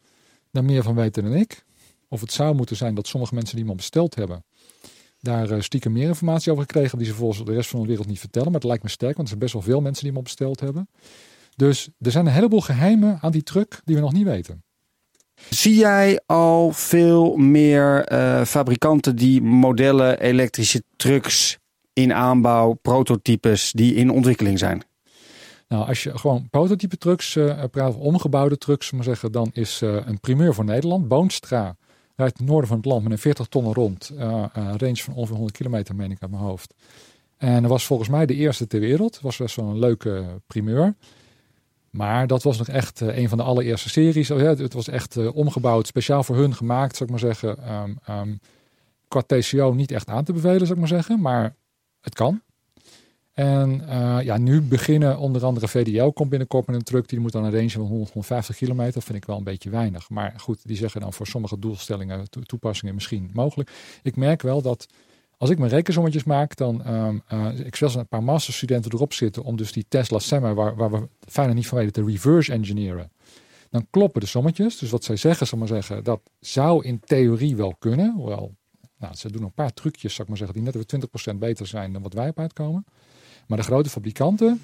daar 0.51 0.63
meer 0.63 0.83
van 0.83 0.95
weten 0.95 1.23
dan 1.23 1.33
ik. 1.33 1.65
Of 2.07 2.21
het 2.21 2.31
zou 2.31 2.55
moeten 2.55 2.75
zijn 2.75 2.95
dat 2.95 3.07
sommige 3.07 3.33
mensen 3.35 3.55
die 3.55 3.65
hem 3.65 3.75
besteld 3.75 4.15
hebben, 4.15 4.43
daar 5.19 5.51
uh, 5.51 5.61
stiekem 5.61 5.91
meer 5.91 6.07
informatie 6.07 6.51
over 6.51 6.63
gekregen, 6.63 6.97
die 6.97 7.07
ze 7.07 7.13
volgens 7.13 7.45
de 7.45 7.53
rest 7.53 7.69
van 7.69 7.81
de 7.81 7.87
wereld 7.87 8.07
niet 8.07 8.19
vertellen. 8.19 8.51
Maar 8.51 8.59
het 8.59 8.69
lijkt 8.69 8.83
me 8.83 8.89
sterk, 8.89 9.15
want 9.15 9.21
er 9.21 9.27
zijn 9.27 9.39
best 9.39 9.53
wel 9.53 9.61
veel 9.61 9.81
mensen 9.81 10.03
die 10.03 10.13
hem 10.13 10.23
besteld 10.23 10.59
hebben. 10.59 10.89
Dus 11.55 11.89
er 11.99 12.11
zijn 12.11 12.25
een 12.25 12.33
heleboel 12.33 12.61
geheimen 12.61 13.17
aan 13.21 13.31
die 13.31 13.43
truck 13.43 13.81
die 13.83 13.95
we 13.95 14.01
nog 14.01 14.13
niet 14.13 14.25
weten. 14.25 14.63
Zie 15.50 15.75
jij 15.75 16.21
al 16.25 16.71
veel 16.71 17.36
meer 17.36 18.12
uh, 18.12 18.43
fabrikanten 18.43 19.15
die 19.15 19.41
modellen 19.41 20.19
elektrische 20.19 20.83
trucks 20.95 21.57
in 21.93 22.13
aanbouw, 22.13 22.74
prototypes 22.74 23.71
die 23.71 23.93
in 23.93 24.10
ontwikkeling 24.10 24.60
zijn? 24.60 24.83
Nou, 25.67 25.88
als 25.88 26.03
je 26.03 26.17
gewoon 26.17 26.48
prototype 26.50 26.98
trucks 26.98 27.36
uh, 27.36 27.63
praat, 27.71 27.95
omgebouwde 27.95 28.57
trucks, 28.57 28.91
maar 28.91 29.03
zeggen, 29.03 29.31
dan 29.31 29.50
is 29.53 29.81
uh, 29.81 29.95
een 30.05 30.19
primeur 30.19 30.53
voor 30.53 30.65
Nederland. 30.65 31.07
Boonstra 31.07 31.75
rijdt 32.15 32.38
het 32.38 32.48
noorden 32.48 32.67
van 32.67 32.77
het 32.77 32.86
land 32.86 33.03
met 33.03 33.12
een 33.12 33.17
40 33.17 33.48
tonnen 33.48 33.74
rond. 33.74 34.12
Uh, 34.13 34.45
range 34.53 34.95
van 34.95 35.13
ongeveer 35.13 35.36
100 35.36 35.57
kilometer, 35.57 35.95
meen 35.95 36.12
ik 36.12 36.21
uit 36.21 36.31
mijn 36.31 36.43
hoofd. 36.43 36.74
En 37.38 37.62
dat 37.62 37.71
was 37.71 37.86
volgens 37.86 38.10
mij 38.10 38.25
de 38.25 38.36
eerste 38.36 38.67
ter 38.67 38.79
wereld. 38.79 39.19
Was 39.21 39.38
best 39.38 39.55
wel 39.55 39.65
een 39.65 39.79
leuke 39.79 40.25
primeur. 40.48 40.95
Maar 41.91 42.27
dat 42.27 42.43
was 42.43 42.57
nog 42.57 42.67
echt 42.67 43.01
uh, 43.01 43.17
een 43.17 43.29
van 43.29 43.38
de 43.38 43.43
allereerste 43.43 43.89
series. 43.89 44.31
Oh, 44.31 44.39
het 44.39 44.74
was 44.74 44.88
echt 44.88 45.15
uh, 45.15 45.36
omgebouwd, 45.36 45.88
speciaal 45.88 46.24
voor 46.24 46.36
hun 46.36 46.55
gemaakt, 46.55 46.95
zou 46.95 47.03
ik 47.03 47.10
maar 47.10 47.33
zeggen. 47.33 47.57
Um, 48.10 48.39
qua 49.07 49.21
TCO 49.21 49.74
niet 49.74 49.91
echt 49.91 50.07
aan 50.07 50.24
te 50.24 50.33
bevelen, 50.33 50.60
zou 50.60 50.71
ik 50.71 50.77
maar 50.77 50.88
zeggen. 50.88 51.21
Maar 51.21 51.55
het 52.01 52.13
kan. 52.13 52.41
En 53.33 53.81
uh, 53.89 54.17
ja, 54.24 54.38
nu 54.38 54.62
beginnen 54.62 55.17
onder 55.17 55.45
andere 55.45 55.67
VDL 55.67 56.07
komt 56.07 56.29
binnenkort 56.29 56.67
met 56.67 56.75
een 56.75 56.83
truck. 56.83 57.10
Die 57.10 57.19
moet 57.19 57.31
dan 57.31 57.43
een 57.43 57.51
range 57.51 57.69
van 57.69 57.81
100, 57.81 58.12
150 58.12 58.55
kilometer. 58.55 58.93
Dat 58.93 59.03
vind 59.03 59.17
ik 59.17 59.25
wel 59.25 59.38
een 59.38 59.43
beetje 59.43 59.69
weinig. 59.69 60.10
Maar 60.10 60.33
goed, 60.38 60.67
die 60.67 60.77
zeggen 60.77 61.01
dan 61.01 61.13
voor 61.13 61.27
sommige 61.27 61.60
doelstellingen, 61.60 62.29
to 62.29 62.41
toepassingen 62.41 62.93
misschien 62.93 63.29
mogelijk. 63.33 63.71
Ik 64.03 64.15
merk 64.15 64.41
wel 64.41 64.62
dat 64.62 64.88
Als 65.41 65.50
ik 65.50 65.57
mijn 65.57 65.71
rekensommetjes 65.71 66.24
maak, 66.24 66.55
dan 66.55 66.88
um, 66.88 67.21
uh, 67.33 67.60
ik 67.60 67.75
zelfs 67.75 67.95
een 67.95 68.07
paar 68.07 68.24
masterstudenten 68.24 68.91
erop 68.93 69.13
zitten 69.13 69.43
om 69.43 69.55
dus 69.55 69.71
die 69.71 69.86
Tesla 69.88 70.19
Semi, 70.19 70.53
waar, 70.53 70.75
waar 70.75 70.91
we 70.91 71.07
fijner 71.19 71.55
niet 71.55 71.67
van 71.67 71.77
weten, 71.77 71.93
te 71.93 72.12
reverse 72.12 72.51
engineeren. 72.51 73.12
Dan 73.69 73.88
kloppen 73.89 74.21
de 74.21 74.27
sommetjes. 74.27 74.77
Dus 74.77 74.89
wat 74.89 75.03
zij 75.03 75.15
zeggen, 75.15 75.48
zal 75.48 75.57
maar 75.57 75.67
zeggen, 75.67 76.03
dat 76.03 76.21
zou 76.39 76.86
in 76.86 77.00
theorie 77.00 77.55
wel 77.55 77.75
kunnen. 77.79 78.13
Hoewel, 78.15 78.55
nou, 78.98 79.15
ze 79.15 79.31
doen 79.31 79.43
een 79.43 79.53
paar 79.53 79.74
trucjes, 79.74 80.13
zal 80.13 80.24
ik 80.24 80.29
maar 80.29 80.38
zeggen, 80.38 80.55
die 80.55 80.65
net 80.65 80.91
weer 80.91 81.33
20% 81.33 81.38
beter 81.38 81.67
zijn 81.67 81.93
dan 81.93 82.01
wat 82.01 82.13
wij 82.13 82.29
op 82.29 82.39
uitkomen. 82.39 82.86
Maar 83.48 83.57
de 83.57 83.63
grote 83.63 83.89
fabrikanten, 83.89 84.62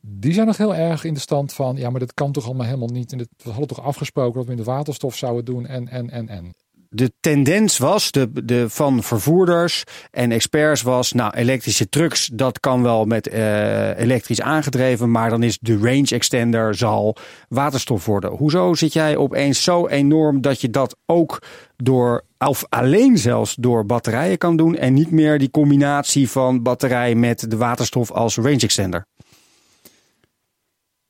die 0.00 0.32
zijn 0.32 0.46
nog 0.46 0.56
heel 0.56 0.74
erg 0.74 1.04
in 1.04 1.14
de 1.14 1.20
stand 1.20 1.52
van, 1.52 1.76
ja, 1.76 1.90
maar 1.90 2.00
dat 2.00 2.14
kan 2.14 2.32
toch 2.32 2.44
allemaal 2.44 2.66
helemaal 2.66 2.88
niet. 2.88 3.12
En 3.12 3.18
we 3.18 3.50
hadden 3.50 3.68
toch 3.68 3.82
afgesproken 3.82 4.34
dat 4.34 4.44
we 4.44 4.50
in 4.50 4.56
de 4.56 4.64
waterstof 4.64 5.16
zouden 5.16 5.44
doen 5.44 5.66
en, 5.66 5.88
en, 5.88 6.10
en, 6.10 6.28
en 6.28 6.54
de 6.94 7.12
tendens 7.20 7.78
was 7.78 8.10
de, 8.10 8.44
de, 8.44 8.70
van 8.70 9.02
vervoerders 9.02 9.84
en 10.10 10.32
experts 10.32 10.82
was, 10.82 11.12
nou, 11.12 11.34
elektrische 11.34 11.88
trucks, 11.88 12.30
dat 12.32 12.60
kan 12.60 12.82
wel 12.82 13.04
met 13.04 13.32
uh, 13.32 13.98
elektrisch 13.98 14.40
aangedreven, 14.40 15.10
maar 15.10 15.30
dan 15.30 15.42
is 15.42 15.58
de 15.60 15.76
range 15.76 16.08
extender 16.08 16.74
zal 16.74 17.16
waterstof 17.48 18.06
worden. 18.06 18.30
Hoezo 18.30 18.74
zit 18.74 18.92
jij 18.92 19.16
opeens 19.16 19.62
zo 19.62 19.88
enorm 19.88 20.40
dat 20.40 20.60
je 20.60 20.70
dat 20.70 20.96
ook 21.06 21.42
door, 21.76 22.24
of 22.38 22.64
alleen 22.68 23.18
zelfs 23.18 23.54
door 23.54 23.86
batterijen 23.86 24.38
kan 24.38 24.56
doen 24.56 24.76
en 24.76 24.94
niet 24.94 25.10
meer 25.10 25.38
die 25.38 25.50
combinatie 25.50 26.30
van 26.30 26.62
batterij 26.62 27.14
met 27.14 27.50
de 27.50 27.56
waterstof 27.56 28.10
als 28.10 28.36
range 28.36 28.60
extender? 28.60 29.06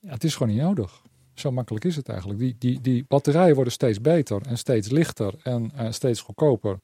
Het 0.06 0.24
is 0.24 0.34
gewoon 0.34 0.52
niet 0.54 0.62
nodig. 0.62 1.02
Zo 1.34 1.50
makkelijk 1.50 1.84
is 1.84 1.96
het 1.96 2.08
eigenlijk. 2.08 2.38
Die, 2.38 2.56
die, 2.58 2.80
die 2.80 3.04
batterijen 3.08 3.54
worden 3.54 3.72
steeds 3.72 4.00
beter 4.00 4.42
en 4.46 4.58
steeds 4.58 4.90
lichter 4.90 5.34
en 5.42 5.72
uh, 5.76 5.90
steeds 5.90 6.20
goedkoper. 6.20 6.78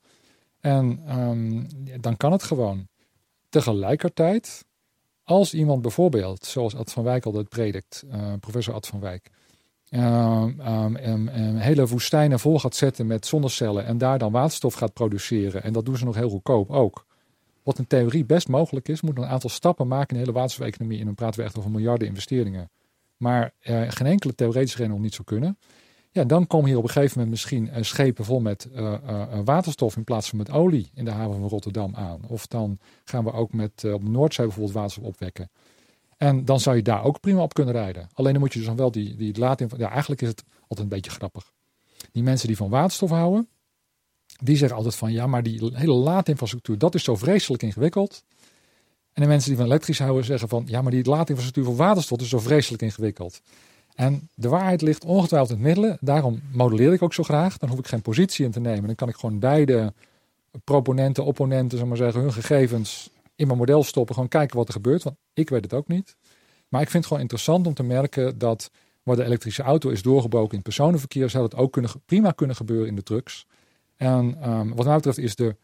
En 0.61 1.19
um, 1.19 1.67
dan 2.01 2.17
kan 2.17 2.33
het 2.33 2.43
gewoon. 2.43 2.89
Tegelijkertijd, 3.49 4.65
als 5.25 5.55
iemand 5.55 5.83
bijvoorbeeld, 5.83 6.45
zoals 6.45 6.75
Ad 6.75 6.93
van 6.93 7.05
Wijk 7.05 7.25
altijd 7.25 7.49
predikt, 7.49 8.05
uh, 8.13 8.33
professor 8.41 8.75
Ad 8.75 8.87
van 8.87 9.01
Wijk, 9.01 9.31
uh, 9.91 10.47
um, 11.07 11.29
hele 11.57 11.87
woestijnen 11.87 12.41
vol 12.41 12.59
gaat 12.59 12.75
zetten 12.75 13.07
met 13.07 13.27
zonnecellen 13.27 13.85
en 13.85 13.99
daar 13.99 14.19
dan 14.19 14.33
waterstof 14.33 14.75
gaat 14.75 14.93
produceren, 14.93 15.63
en 15.63 15.73
dat 15.73 15.85
doen 15.85 15.97
ze 15.97 16.05
nog 16.05 16.15
heel 16.15 16.31
goedkoop 16.31 16.71
ook. 16.71 17.07
Wat 17.63 17.79
in 17.79 17.87
theorie 17.87 18.25
best 18.25 18.49
mogelijk 18.49 18.89
is, 18.89 19.01
moet 19.01 19.19
een 19.19 19.25
aantal 19.27 19.51
stappen 19.51 19.89
maken 19.89 20.09
in 20.09 20.15
de 20.15 20.21
hele 20.21 20.39
waterstofeconomie. 20.39 20.99
En 20.99 21.05
dan 21.05 21.15
praten 21.15 21.41
we 21.41 21.47
echt 21.47 21.59
over 21.59 21.71
miljarden 21.71 22.09
investeringen 22.09 22.71
maar 23.21 23.53
geen 23.89 24.07
enkele 24.07 24.35
theoretische 24.35 24.77
reden 24.77 24.93
nog 24.93 25.03
niet 25.03 25.15
zou 25.15 25.25
kunnen. 25.25 25.59
Ja, 26.13 26.25
dan 26.25 26.47
komen 26.47 26.69
hier 26.69 26.77
op 26.77 26.83
een 26.83 26.91
gegeven 26.91 27.13
moment 27.13 27.31
misschien 27.31 27.67
uh, 27.67 27.77
schepen 27.81 28.25
vol 28.25 28.41
met 28.41 28.69
uh, 28.75 29.39
waterstof 29.45 29.97
in 29.97 30.05
plaats 30.05 30.29
van 30.29 30.39
met 30.39 30.51
olie 30.51 30.91
in 30.95 31.05
de 31.05 31.11
haven 31.11 31.41
van 31.41 31.49
Rotterdam 31.49 31.95
aan. 31.95 32.21
Of 32.29 32.47
dan 32.47 32.79
gaan 33.05 33.25
we 33.25 33.33
ook 33.33 33.53
met 33.53 33.85
op 33.85 34.05
de 34.05 34.11
Noordzee 34.11 34.47
bijvoorbeeld 34.47 34.75
waterstof 34.75 35.05
opwekken. 35.05 35.51
En 36.17 36.45
dan 36.45 36.61
zou 36.61 36.77
je 36.77 36.83
daar 36.83 37.05
ook 37.05 37.21
prima 37.21 37.43
op 37.43 37.55
kunnen 37.55 37.75
rijden. 37.75 38.09
Alleen 38.13 38.33
dan 38.33 38.41
moet 38.41 38.53
je 38.53 38.59
dus 38.59 38.69
dan 38.69 38.77
wel 38.77 38.91
die, 38.91 39.17
die 39.17 39.39
Ja, 39.77 39.91
eigenlijk 39.91 40.23
is 40.23 40.29
het 40.29 40.45
altijd 40.61 40.79
een 40.79 40.89
beetje 40.89 41.11
grappig. 41.11 41.53
Die 42.13 42.23
mensen 42.23 42.47
die 42.47 42.57
van 42.57 42.71
waterstof 42.71 43.11
houden, 43.11 43.49
die 44.43 44.57
zeggen 44.57 44.77
altijd 44.77 44.95
van 44.95 45.13
ja, 45.13 45.27
maar 45.27 45.43
die 45.43 45.71
hele 45.73 45.93
laadinfrastructuur, 45.93 46.79
dat 46.79 46.95
is 46.95 47.05
zo 47.05 47.17
vreselijk 47.17 47.63
ingewikkeld. 47.63 48.25
En 49.21 49.27
de 49.27 49.33
mensen 49.33 49.51
die 49.51 49.59
van 49.59 49.69
elektrisch 49.69 49.99
houden 49.99 50.25
zeggen 50.25 50.49
van 50.49 50.65
ja, 50.67 50.83
maar 50.83 50.91
die 50.91 51.05
laadinfrastructuur 51.05 51.65
voor 51.65 51.77
waterstof 51.77 52.21
is 52.21 52.29
zo 52.29 52.39
vreselijk 52.39 52.83
ingewikkeld. 52.83 53.41
En 53.95 54.29
de 54.35 54.49
waarheid 54.49 54.83
ligt 54.83 55.05
ongetwijfeld 55.05 55.59
in 55.59 55.65
het 55.65 55.75
midden. 55.75 55.99
Daarom 56.01 56.41
modelleer 56.53 56.93
ik 56.93 57.03
ook 57.03 57.15
zo 57.15 57.23
graag. 57.23 57.59
Dan 57.59 57.69
hoef 57.69 57.79
ik 57.79 57.87
geen 57.87 58.03
positie 58.03 58.45
in 58.45 58.51
te 58.51 58.61
nemen. 58.61 58.87
Dan 58.87 58.95
kan 58.95 59.09
ik 59.09 59.15
gewoon 59.15 59.39
beide 59.39 59.93
proponenten, 60.65 61.25
opponenten, 61.25 61.79
zeg 61.79 61.87
maar 61.87 61.97
zeggen, 61.97 62.21
hun 62.21 62.33
gegevens 62.33 63.11
in 63.37 63.47
mijn 63.47 63.59
model 63.59 63.83
stoppen. 63.83 64.15
Gewoon 64.15 64.29
kijken 64.29 64.57
wat 64.57 64.67
er 64.67 64.73
gebeurt. 64.73 65.03
Want 65.03 65.17
ik 65.35 65.49
weet 65.49 65.63
het 65.63 65.75
ook 65.75 65.89
niet. 65.89 66.17
Maar 66.69 66.81
ik 66.81 66.91
vind 66.91 66.99
het 66.99 67.07
gewoon 67.07 67.23
interessant 67.23 67.67
om 67.67 67.75
te 67.75 67.83
merken 67.83 68.39
dat 68.39 68.71
waar 69.03 69.17
de 69.17 69.25
elektrische 69.25 69.63
auto 69.63 69.89
is 69.89 70.03
doorgebroken 70.03 70.57
in 70.57 70.63
personenverkeer, 70.63 71.31
zou 71.31 71.49
dat 71.49 71.61
ook 71.61 71.73
kunnen, 71.73 71.91
prima 72.07 72.31
kunnen 72.31 72.57
gebeuren 72.57 72.89
in 72.89 72.95
de 72.95 73.03
trucks. 73.03 73.47
En 73.97 74.51
um, 74.51 74.75
wat 74.75 74.87
mij 74.87 74.95
betreft 74.95 75.19
is 75.19 75.35
de 75.35 75.57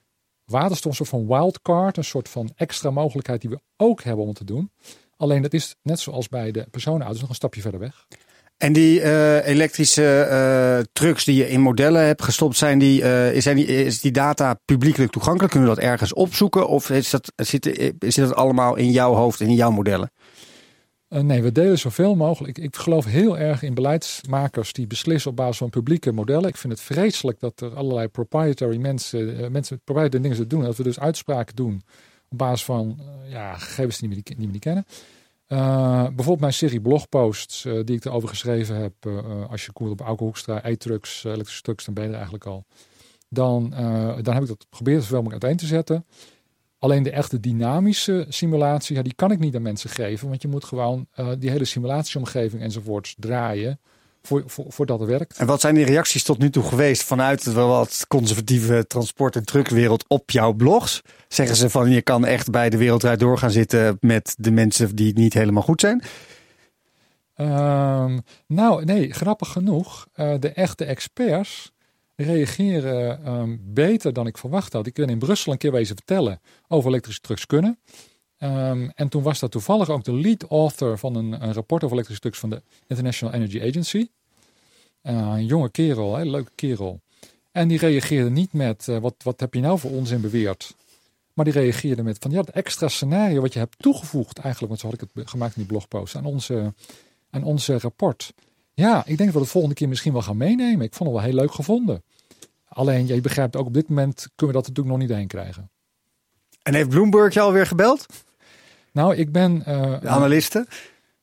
waterstof 0.47 0.91
een 0.91 0.97
soort 0.97 1.09
van 1.09 1.27
wildcard, 1.27 1.97
een 1.97 2.05
soort 2.05 2.29
van 2.29 2.53
extra 2.57 2.91
mogelijkheid 2.91 3.41
die 3.41 3.51
we 3.51 3.61
ook 3.77 4.03
hebben 4.03 4.25
om 4.25 4.33
te 4.33 4.45
doen. 4.45 4.71
Alleen 5.17 5.43
dat 5.43 5.53
is 5.53 5.77
net 5.83 6.01
zoals 6.01 6.29
bij 6.29 6.51
de 6.51 6.67
personenauto's 6.71 7.21
nog 7.21 7.29
een 7.29 7.35
stapje 7.35 7.61
verder 7.61 7.81
weg. 7.81 8.07
En 8.57 8.73
die 8.73 9.01
uh, 9.01 9.47
elektrische 9.47 10.29
uh, 10.31 10.85
trucks 10.93 11.25
die 11.25 11.37
je 11.37 11.49
in 11.49 11.61
modellen 11.61 12.07
hebt 12.07 12.23
gestopt, 12.23 12.57
zijn 12.57 12.79
die, 12.79 13.03
uh, 13.03 13.41
zijn 13.41 13.57
die, 13.57 13.67
is 13.67 14.01
die 14.01 14.13
data 14.13 14.59
publiekelijk 14.65 15.13
toegankelijk? 15.13 15.53
Kunnen 15.53 15.69
we 15.69 15.75
dat 15.75 15.85
ergens 15.85 16.13
opzoeken? 16.13 16.69
Of 16.69 16.91
is 16.91 17.11
dat, 17.11 17.33
zit, 17.37 17.65
zit 17.99 18.29
dat 18.29 18.35
allemaal 18.35 18.77
in 18.77 18.91
jouw 18.91 19.15
hoofd 19.15 19.41
in 19.41 19.55
jouw 19.55 19.71
modellen? 19.71 20.11
Uh, 21.09 21.21
nee, 21.21 21.43
we 21.43 21.53
delen 21.53 21.79
zoveel 21.79 22.15
mogelijk. 22.15 22.59
Ik, 22.59 22.77
geloof 22.77 23.05
heel 23.05 23.39
erg 23.39 23.63
in 23.63 23.75
beleidsmakers 23.75 24.73
die 24.73 24.87
beslissen 24.87 25.31
op 25.31 25.37
basis 25.37 25.57
van 25.57 25.71
publieke 25.71 26.13
modellen. 26.13 26.49
Ik 26.49 26.57
vind 26.57 26.73
het 26.73 26.83
vreselijk 26.83 27.41
dat 27.41 27.61
er 27.61 27.75
allerlei 27.75 28.09
proprietary 28.09 28.77
mensen, 28.77 29.41
uh, 29.41 29.49
mensen 29.49 29.81
proprietary 29.85 30.23
dingen 30.23 30.49
doen. 30.49 30.63
Dat 30.63 30.77
we 30.77 30.83
dus 30.83 30.99
uitspraken 30.99 31.57
doen 31.57 31.83
op 32.29 32.39
basis 32.39 32.65
van 32.65 32.97
uh, 33.01 33.31
ja, 33.31 33.55
gegevens 33.55 33.99
die 33.99 34.09
we 34.09 34.15
niet, 34.15 34.39
niet, 34.39 34.53
niet 34.53 34.61
kennen. 34.61 34.87
bijvoorbeeld 36.15 36.41
mijn 36.41 36.53
serie 36.53 36.81
blogposts 36.81 37.63
die 37.63 37.97
ik 37.97 38.05
erover 38.05 38.29
geschreven 38.29 38.77
heb. 38.77 39.07
als 39.51 39.65
je 39.67 39.73
komt 39.73 39.91
op 39.91 40.01
Auke 40.01 40.33
e-trucks, 40.63 41.25
elektrische 41.25 41.63
trucks, 41.63 41.85
dan 41.85 41.95
ben 41.95 42.03
je 42.03 42.09
er 42.09 42.15
eigenlijk 42.15 42.47
al. 42.47 42.65
Dan, 43.29 43.71
dan 44.23 44.35
heb 44.35 44.43
ik 44.43 44.49
dat 44.49 44.67
geprobeerd 44.71 45.03
zoveel 45.03 45.23
mogelijk 45.23 45.43
uiteen 45.43 45.61
te 45.61 45.75
zetten. 45.75 46.05
Alleen 46.79 47.03
de 47.03 47.11
echte 47.11 47.41
dynamische 47.41 48.27
simulatie, 48.29 48.97
ja, 48.97 49.03
die 49.03 49.15
kan 49.15 49.31
ik 49.31 49.39
niet 49.39 49.55
aan 49.55 49.63
mensen 49.63 49.91
geven. 49.91 50.29
Want 50.29 50.43
je 50.43 50.49
moet 50.49 50.65
gewoon 50.65 51.07
uh, 51.17 51.29
die 51.39 51.51
hele 51.51 51.65
simulatieomgeving 51.65 52.63
enzovoorts 52.63 53.15
draaien. 53.19 53.81
Voor, 54.23 54.43
voor, 54.47 54.65
voordat 54.69 55.01
het 55.01 55.09
werkt. 55.09 55.39
En 55.39 55.47
wat 55.47 55.61
zijn 55.61 55.75
die 55.75 55.85
reacties 55.85 56.23
tot 56.23 56.39
nu 56.39 56.51
toe 56.51 56.63
geweest 56.63 57.03
vanuit 57.03 57.45
de 57.45 57.53
wat 57.53 58.05
conservatieve 58.09 58.85
transport- 58.87 59.37
en 59.37 59.45
truckwereld 59.45 60.05
op 60.09 60.31
jouw 60.31 60.53
blogs? 60.53 61.03
Zeggen 61.29 61.57
ze 61.57 61.71
van 61.71 61.91
je 61.91 62.03
kan 62.03 62.25
echt 62.25 62.51
bij 62.51 62.71
de 62.71 62.77
wereldrijd 62.77 63.19
door 63.21 63.39
gaan 63.39 63.51
zitten 63.51 63.97
met 64.01 64.35
de 64.39 64.51
mensen 64.51 64.97
die 64.97 65.15
niet 65.15 65.35
helemaal 65.35 65.63
goed 65.63 65.81
zijn? 65.81 66.03
Um, 67.41 68.23
nou, 68.47 68.85
nee, 68.85 69.13
grappig 69.13 69.49
genoeg. 69.49 70.07
Uh, 70.17 70.35
de 70.41 70.53
echte 70.53 70.85
experts 70.85 71.73
reageren 72.17 73.29
um, 73.33 73.61
beter 73.65 74.13
dan 74.13 74.27
ik 74.27 74.39
verwacht 74.39 74.73
had. 74.73 74.87
Ik 74.87 74.95
ben 74.95 75.09
in 75.09 75.19
Brussel 75.19 75.53
een 75.53 75.59
keer 75.59 75.73
wezen 75.73 75.97
vertellen 75.97 76.41
over 76.69 76.91
elektrische 76.91 77.21
trucks 77.21 77.47
kunnen. 77.47 77.79
Um, 78.39 78.91
en 78.91 79.09
toen 79.09 79.23
was 79.23 79.39
dat 79.39 79.51
toevallig 79.51 79.89
ook 79.89 80.05
de 80.05 80.13
lead 80.13 80.43
author 80.43 80.99
van 80.99 81.15
een, 81.15 81.43
een 81.43 81.53
rapport 81.53 81.85
over 81.85 81.97
elektrische 81.97 82.23
trucks 82.23 82.39
van 82.39 82.51
de 82.51 82.63
International 82.87 83.35
Energy 83.35 83.61
Agency. 83.61 84.09
Uh, 85.03 85.13
een 85.13 85.47
jonge 85.47 85.71
kerel, 85.71 86.21
een 86.21 86.31
leuke 86.31 86.51
kerel. 86.55 87.01
En 87.53 87.69
die 87.69 87.79
reageerde 87.79 88.31
niet 88.31 88.53
met, 88.53 88.87
uh, 88.87 88.99
wat, 88.99 89.15
wat 89.23 89.41
heb 89.41 89.55
je 89.55 89.61
nou 89.61 89.79
voor 89.79 89.91
onzin 89.91 90.21
beweerd? 90.21 90.75
Maar 91.33 91.45
die 91.45 91.55
reageerde 91.55 92.03
met 92.03 92.17
van, 92.21 92.31
ja, 92.31 92.41
het 92.41 92.51
extra 92.51 92.89
scenario 92.89 93.41
wat 93.41 93.53
je 93.53 93.59
hebt 93.59 93.79
toegevoegd 93.79 94.39
eigenlijk, 94.39 94.69
want 94.69 94.81
zo 94.81 94.87
had 94.87 95.03
ik 95.03 95.09
het 95.15 95.31
gemaakt 95.31 95.57
in 95.57 95.61
die 95.61 95.71
blogpost, 95.71 96.17
aan 96.17 96.25
onze, 96.25 96.75
aan 97.31 97.43
onze 97.45 97.79
rapport. 97.79 98.33
Ja, 98.77 98.99
ik 99.07 99.17
denk 99.17 99.19
dat 99.19 99.33
we 99.33 99.39
het 99.39 99.49
volgende 99.49 99.77
keer 99.77 99.89
misschien 99.89 100.13
wel 100.13 100.23
gaan 100.23 100.37
meenemen. 100.37 100.87
Ik 100.87 100.95
vond 100.95 101.11
het 101.11 101.19
wel 101.19 101.29
heel 101.29 101.39
leuk 101.41 101.53
gevonden. 101.53 102.03
Alleen, 102.69 103.07
je 103.07 103.21
begrijpt 103.21 103.57
ook 103.57 103.67
op 103.67 103.75
dit 103.75 103.89
moment 103.89 104.29
kunnen 104.35 104.57
we 104.57 104.63
dat 104.63 104.69
natuurlijk 104.69 104.89
nog 104.89 105.09
niet 105.09 105.17
heen 105.17 105.27
krijgen. 105.27 105.71
En 106.63 106.75
heeft 106.75 106.89
Bloomberg 106.89 107.35
je 107.35 107.41
alweer 107.41 107.67
gebeld? 107.67 108.07
Nou, 108.93 109.15
ik 109.15 109.33
ben... 109.33 109.57
Uh, 109.69 110.01
de 110.01 110.09
analisten? 110.09 110.67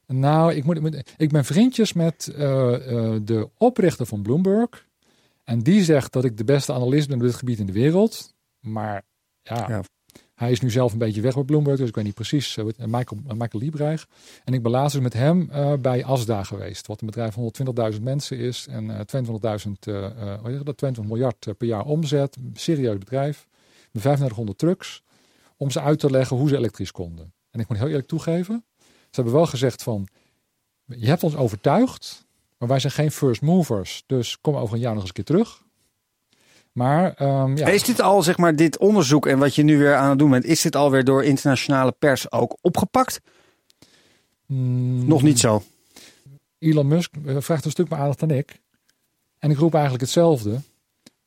nou, 0.08 0.54
ik, 0.54 0.64
moet, 0.64 1.04
ik 1.18 1.30
ben 1.30 1.46
vriendjes 1.46 1.94
met 1.94 2.34
uh, 2.36 2.42
uh, 2.42 3.16
de 3.22 3.50
oprichter 3.58 4.06
van 4.06 4.22
Bloomberg. 4.22 4.88
En 5.44 5.60
die 5.60 5.84
zegt 5.84 6.14
dat 6.14 6.24
ik 6.24 6.38
de 6.38 6.44
beste 6.44 6.74
analist 6.74 7.08
ben 7.08 7.18
op 7.18 7.24
dit 7.24 7.36
gebied 7.36 7.60
in 7.60 7.66
de 7.66 7.72
wereld. 7.72 8.34
Maar 8.60 9.04
ja, 9.42 9.66
ja. 9.68 9.82
Hij 10.44 10.52
is 10.52 10.62
nu 10.62 10.72
zelf 10.72 10.92
een 10.92 10.98
beetje 10.98 11.22
weg 11.22 11.34
bij 11.34 11.44
Bloomberg, 11.44 11.78
dus 11.78 11.88
ik 11.88 11.96
weet 11.96 12.04
niet 12.04 12.14
precies. 12.14 12.58
Uh, 12.58 12.66
Michael, 12.66 13.22
uh, 13.28 13.32
Michael 13.32 13.64
Liebreich. 13.64 14.08
En 14.44 14.54
ik 14.54 14.64
ben 14.64 14.72
laatst 14.72 14.94
dus 14.94 15.04
met 15.04 15.14
hem 15.14 15.50
bij 15.82 16.06
Asda 16.06 16.44
geweest. 16.44 16.88
Wat 16.88 17.02
een 17.02 17.08
bedrijf 17.08 17.34
van 17.34 17.52
120.000 17.94 18.02
mensen 18.02 18.38
is. 18.38 18.68
En 18.70 18.90
22.000, 18.90 19.72
22 20.76 21.04
miljard 21.04 21.58
per 21.58 21.68
jaar 21.68 21.86
omzet. 21.86 22.38
Serieus 22.54 22.98
bedrijf. 22.98 23.48
Met 23.92 24.02
3500 24.02 24.58
trucks. 24.58 25.04
Om 25.58 25.72
ze 25.72 25.82
uit 25.82 26.00
te 26.00 26.12
leggen 26.12 26.38
hoe 26.38 26.50
ze 26.50 26.58
elektrisch 26.58 26.92
konden. 26.92 27.34
En 27.52 27.60
ik 27.60 27.68
moet 27.68 27.78
heel 27.78 27.88
eerlijk 27.88 28.08
toegeven. 28.08 28.66
Ze 28.80 28.86
hebben 29.22 29.34
wel 29.34 29.46
gezegd 29.46 29.84
van, 29.84 30.08
je 30.86 31.08
hebt 31.08 31.24
ons 31.24 31.36
overtuigd. 31.36 32.26
Maar 32.58 32.72
wij 32.72 32.80
zijn 32.80 32.94
geen 32.94 33.12
first 33.12 33.42
movers. 33.42 34.04
Dus 34.06 34.42
kom 34.42 34.56
over 34.56 34.76
een 34.76 34.82
jaar 34.82 34.94
nog 34.94 35.00
eens 35.00 35.10
een 35.10 35.24
keer 35.24 35.36
terug. 35.36 35.63
Maar 36.74 37.22
um, 37.22 37.58
ja. 37.58 37.68
Is 37.68 37.84
dit 37.84 38.02
al, 38.02 38.22
zeg 38.22 38.38
maar, 38.38 38.56
dit 38.56 38.78
onderzoek 38.78 39.26
en 39.28 39.38
wat 39.40 39.56
je 39.56 39.64
nu 39.64 39.78
weer 39.78 39.96
aan 39.96 40.10
het 40.10 40.20
doen 40.20 40.30
bent, 40.30 40.46
is 40.46 40.62
dit 40.62 40.76
alweer 40.76 41.04
door 41.04 41.24
internationale 41.24 41.92
pers 42.00 42.32
ook 42.32 42.58
opgepakt? 42.62 43.22
Mm, 44.46 45.08
Nog 45.08 45.22
niet 45.22 45.40
zo. 45.40 45.64
Elon 46.60 46.88
Musk 46.88 47.12
vraagt 47.26 47.66
een 47.66 47.72
stuk 47.72 47.90
meer 47.90 48.00
aandacht 48.00 48.20
dan 48.20 48.32
ik. 48.32 48.60
En 49.40 49.52
ik 49.52 49.58
roep 49.58 49.74
eigenlijk 49.74 50.04
hetzelfde. 50.04 50.60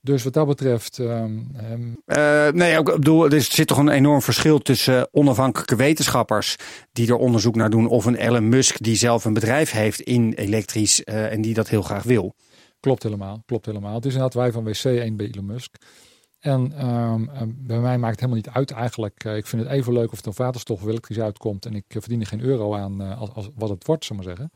Dus 0.00 0.22
wat 0.24 0.32
dat 0.32 0.46
betreft. 0.46 0.98
ehm, 0.98 1.32
ehm, 1.56 1.82
Eh, 2.04 2.48
nee, 2.52 2.78
ik 2.78 2.84
bedoel, 2.84 3.30
er 3.30 3.40
zit 3.42 3.66
toch 3.66 3.78
een 3.78 3.88
enorm 3.88 4.22
verschil 4.22 4.58
tussen 4.58 5.08
onafhankelijke 5.12 5.76
wetenschappers 5.76 6.56
die 6.92 7.08
er 7.08 7.16
onderzoek 7.16 7.54
naar 7.54 7.70
doen, 7.70 7.86
of 7.88 8.04
een 8.04 8.14
Elon 8.16 8.48
Musk 8.48 8.82
die 8.82 8.96
zelf 8.96 9.24
een 9.24 9.34
bedrijf 9.34 9.70
heeft 9.70 10.00
in 10.00 10.32
elektrisch 10.32 11.04
eh, 11.04 11.32
en 11.32 11.40
die 11.42 11.54
dat 11.54 11.68
heel 11.68 11.82
graag 11.82 12.02
wil. 12.02 12.34
Klopt 12.80 13.02
helemaal, 13.02 13.42
klopt 13.46 13.66
helemaal. 13.66 13.94
Het 13.94 14.04
is 14.04 14.14
inderdaad 14.14 14.42
wij 14.42 14.52
van 14.52 14.64
WC, 14.64 14.84
één 14.84 15.16
bij 15.16 15.26
Elon 15.26 15.46
Musk. 15.46 15.76
En 16.40 16.72
ehm, 16.72 17.28
eh, 17.28 17.42
bij 17.46 17.80
mij 17.80 17.98
maakt 17.98 18.20
het 18.20 18.20
helemaal 18.20 18.42
niet 18.44 18.48
uit 18.48 18.70
eigenlijk. 18.70 19.24
Eh, 19.24 19.36
ik 19.36 19.46
vind 19.46 19.62
het 19.62 19.70
even 19.70 19.92
leuk 19.92 20.12
of 20.12 20.16
het 20.16 20.26
een 20.26 20.32
waterstof 20.36 20.82
of 20.82 20.88
elektrisch 20.88 21.20
uitkomt. 21.20 21.66
En 21.66 21.74
ik 21.74 21.84
eh, 21.88 22.00
verdien 22.00 22.20
er 22.20 22.26
geen 22.26 22.40
euro 22.40 22.74
aan 22.74 23.02
eh, 23.02 23.20
als, 23.20 23.30
als 23.34 23.48
wat 23.54 23.68
het 23.68 23.86
wordt, 23.86 24.08
we 24.08 24.14
maar 24.14 24.24
zeggen. 24.24 24.50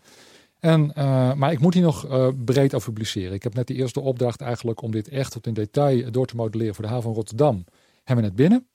En, 0.58 0.92
maar 1.38 1.52
ik 1.52 1.60
moet 1.60 1.74
hier 1.74 1.82
nog 1.82 2.06
breed 2.44 2.74
over 2.74 2.92
publiceren. 2.92 3.32
Ik 3.32 3.42
heb 3.42 3.54
net 3.54 3.66
die 3.66 3.76
eerste 3.76 4.00
opdracht 4.00 4.40
eigenlijk 4.40 4.82
om 4.82 4.90
dit 4.90 5.08
echt 5.08 5.32
tot 5.32 5.46
in 5.46 5.54
detail 5.54 6.10
door 6.10 6.26
te 6.26 6.36
modelleren 6.36 6.74
voor 6.74 6.84
de 6.84 6.90
haven 6.90 7.04
van 7.04 7.14
Rotterdam. 7.14 7.64
Hebben 8.04 8.24
we 8.24 8.30
net 8.30 8.34
binnen. 8.34 8.66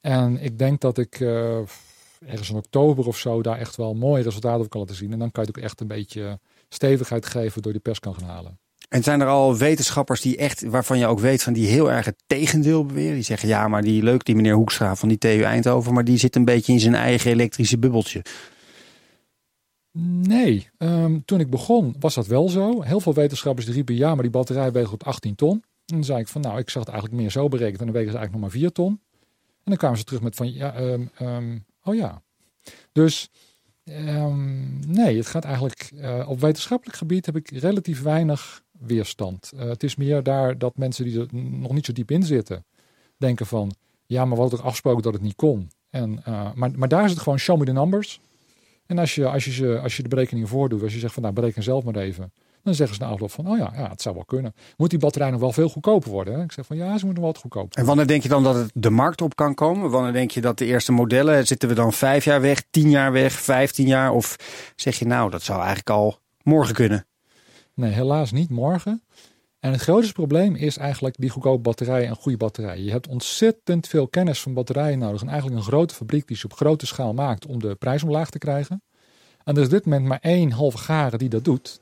En 0.00 0.42
ik 0.42 0.58
denk 0.58 0.80
dat 0.80 0.98
ik 0.98 1.20
ergens 2.26 2.50
in 2.50 2.56
oktober 2.56 3.06
of 3.06 3.18
zo 3.18 3.42
daar 3.42 3.58
echt 3.58 3.76
wel 3.76 3.94
mooie 3.94 4.22
resultaten 4.22 4.58
over 4.58 4.70
kan 4.70 4.80
laten 4.80 4.96
zien. 4.96 5.12
En 5.12 5.18
dan 5.18 5.30
kan 5.30 5.42
je 5.42 5.48
het 5.48 5.58
ook 5.58 5.64
echt 5.64 5.80
een 5.80 5.86
beetje 5.86 6.38
stevigheid 6.68 7.26
geven 7.26 7.62
door 7.62 7.72
die 7.72 7.80
pers 7.80 8.00
kan 8.00 8.14
gaan 8.14 8.28
halen. 8.28 8.58
En 8.88 9.02
zijn 9.02 9.20
er 9.20 9.26
al 9.26 9.56
wetenschappers 9.56 10.20
die 10.20 10.36
echt, 10.36 10.62
waarvan 10.62 10.98
je 10.98 11.06
ook 11.06 11.20
weet 11.20 11.42
van 11.42 11.52
die 11.52 11.66
heel 11.66 11.90
erg 11.90 12.04
het 12.04 12.22
tegendeel 12.26 12.86
beweren? 12.86 13.14
Die 13.14 13.22
zeggen 13.22 13.48
ja, 13.48 13.68
maar 13.68 13.82
die 13.82 14.02
leuk 14.02 14.24
die 14.24 14.34
meneer 14.34 14.54
Hoekstra 14.54 14.96
van 14.96 15.08
die 15.08 15.18
TU 15.18 15.42
Eindhoven, 15.42 15.94
maar 15.94 16.04
die 16.04 16.18
zit 16.18 16.36
een 16.36 16.44
beetje 16.44 16.72
in 16.72 16.80
zijn 16.80 16.94
eigen 16.94 17.30
elektrische 17.30 17.78
bubbeltje. 17.78 18.22
Nee, 20.22 20.70
ehm, 20.78 21.18
toen 21.24 21.40
ik 21.40 21.50
begon 21.50 21.96
was 21.98 22.14
dat 22.14 22.26
wel 22.26 22.48
zo. 22.48 22.82
Heel 22.82 23.00
veel 23.00 23.14
wetenschappers 23.14 23.66
die 23.66 23.74
riepen 23.74 23.94
ja, 23.94 24.14
maar 24.14 24.22
die 24.22 24.32
batterij 24.32 24.72
weegt 24.72 24.92
op 24.92 25.02
18 25.02 25.34
ton. 25.34 25.52
En 25.86 25.94
dan 25.94 26.04
zei 26.04 26.20
ik 26.20 26.28
van 26.28 26.40
nou, 26.40 26.58
ik 26.58 26.70
zag 26.70 26.82
het 26.82 26.92
eigenlijk 26.92 27.22
meer 27.22 27.30
zo 27.30 27.48
berekend 27.48 27.78
en 27.78 27.84
dan 27.84 27.94
wegen 27.94 28.10
ze 28.10 28.16
eigenlijk 28.16 28.44
nog 28.44 28.52
maar 28.52 28.60
4 28.60 28.72
ton. 28.72 29.00
En 29.64 29.70
dan 29.70 29.76
kwamen 29.76 29.98
ze 29.98 30.04
terug 30.04 30.22
met 30.22 30.34
van 30.34 30.52
ja, 30.52 30.74
ehm, 30.74 31.06
ehm, 31.14 31.58
oh 31.82 31.94
ja. 31.94 32.22
Dus 32.92 33.30
ehm, 33.84 34.90
nee, 34.92 35.16
het 35.16 35.26
gaat 35.26 35.44
eigenlijk 35.44 35.90
eh, 35.96 36.24
op 36.28 36.40
wetenschappelijk 36.40 36.98
gebied 36.98 37.26
heb 37.26 37.36
ik 37.36 37.50
relatief 37.50 38.02
weinig 38.02 38.62
weerstand. 38.78 39.52
Eh, 39.56 39.68
het 39.68 39.82
is 39.82 39.96
meer 39.96 40.22
daar 40.22 40.58
dat 40.58 40.76
mensen 40.76 41.04
die 41.04 41.20
er 41.20 41.26
nog 41.34 41.72
niet 41.72 41.86
zo 41.86 41.92
diep 41.92 42.10
in 42.10 42.22
zitten 42.22 42.64
denken 43.16 43.46
van 43.46 43.74
ja, 44.06 44.24
maar 44.24 44.38
hadden 44.38 44.56
toch 44.56 44.66
afgesproken 44.66 45.02
dat 45.02 45.12
het 45.12 45.22
niet 45.22 45.34
kon. 45.36 45.70
En, 45.90 46.20
eh, 46.24 46.52
maar, 46.54 46.70
maar 46.76 46.88
daar 46.88 47.04
is 47.04 47.10
het 47.10 47.20
gewoon 47.20 47.38
show 47.38 47.58
me 47.58 47.64
the 47.64 47.72
numbers. 47.72 48.20
En 48.86 48.98
als 48.98 49.14
je, 49.14 49.26
als 49.28 49.44
je, 49.44 49.50
ze- 49.52 49.78
als 49.78 49.96
je 49.96 50.02
de 50.02 50.08
berekeningen 50.08 50.48
voordoet, 50.48 50.82
als 50.82 50.92
je 50.92 50.98
zegt 50.98 51.12
van 51.14 51.22
nou 51.22 51.34
bereken 51.34 51.62
zelf 51.62 51.84
maar 51.84 51.96
even. 51.96 52.32
Dan 52.64 52.74
zeggen 52.74 52.96
ze 52.96 53.02
na 53.02 53.08
afloop 53.08 53.30
van 53.30 53.48
oh 53.48 53.58
ja, 53.58 53.72
ja, 53.76 53.88
het 53.88 54.02
zou 54.02 54.14
wel 54.14 54.24
kunnen. 54.24 54.54
Moet 54.76 54.90
die 54.90 54.98
batterij 54.98 55.30
nog 55.30 55.40
wel 55.40 55.52
veel 55.52 55.68
goedkoper 55.68 56.10
worden? 56.10 56.34
Hè? 56.34 56.42
Ik 56.42 56.52
zeg 56.52 56.66
van 56.66 56.76
ja, 56.76 56.98
ze 56.98 57.04
moeten 57.04 57.22
wel 57.22 57.32
wat 57.32 57.40
goedkoper. 57.40 57.78
En 57.78 57.86
wanneer 57.86 58.06
denk 58.06 58.22
je 58.22 58.28
dan 58.28 58.42
dat 58.42 58.54
het 58.54 58.70
de 58.74 58.90
markt 58.90 59.20
op 59.20 59.36
kan 59.36 59.54
komen? 59.54 59.90
Wanneer 59.90 60.12
denk 60.12 60.30
je 60.30 60.40
dat 60.40 60.58
de 60.58 60.64
eerste 60.64 60.92
modellen, 60.92 61.46
zitten 61.46 61.68
we 61.68 61.74
dan 61.74 61.92
vijf 61.92 62.24
jaar 62.24 62.40
weg, 62.40 62.62
tien 62.70 62.90
jaar 62.90 63.12
weg, 63.12 63.32
vijftien 63.32 63.86
jaar? 63.86 64.12
Of 64.12 64.36
zeg 64.76 64.98
je 64.98 65.06
nou, 65.06 65.30
dat 65.30 65.42
zou 65.42 65.58
eigenlijk 65.58 65.90
al 65.90 66.18
morgen 66.42 66.74
kunnen? 66.74 67.06
Nee, 67.74 67.90
helaas 67.90 68.32
niet 68.32 68.50
morgen. 68.50 69.02
En 69.60 69.72
het 69.72 69.80
grootste 69.80 70.12
probleem 70.12 70.54
is 70.54 70.76
eigenlijk 70.76 71.16
die 71.18 71.30
goedkope 71.30 71.60
batterijen 71.60 72.08
en 72.08 72.16
goede 72.16 72.38
batterijen. 72.38 72.84
Je 72.84 72.90
hebt 72.90 73.08
ontzettend 73.08 73.88
veel 73.88 74.08
kennis 74.08 74.40
van 74.40 74.54
batterijen 74.54 74.98
nodig. 74.98 75.20
En 75.20 75.28
eigenlijk 75.28 75.58
een 75.58 75.66
grote 75.66 75.94
fabriek 75.94 76.28
die 76.28 76.36
ze 76.36 76.44
op 76.44 76.52
grote 76.52 76.86
schaal 76.86 77.12
maakt 77.12 77.46
om 77.46 77.60
de 77.60 77.74
prijs 77.74 78.02
omlaag 78.02 78.30
te 78.30 78.38
krijgen. 78.38 78.82
En 79.44 79.54
er 79.54 79.60
is 79.60 79.66
op 79.66 79.72
dit 79.72 79.84
moment 79.84 80.06
maar 80.06 80.18
één 80.20 80.50
halve 80.50 80.78
garen 80.78 81.18
die 81.18 81.28
dat 81.28 81.44
doet. 81.44 81.80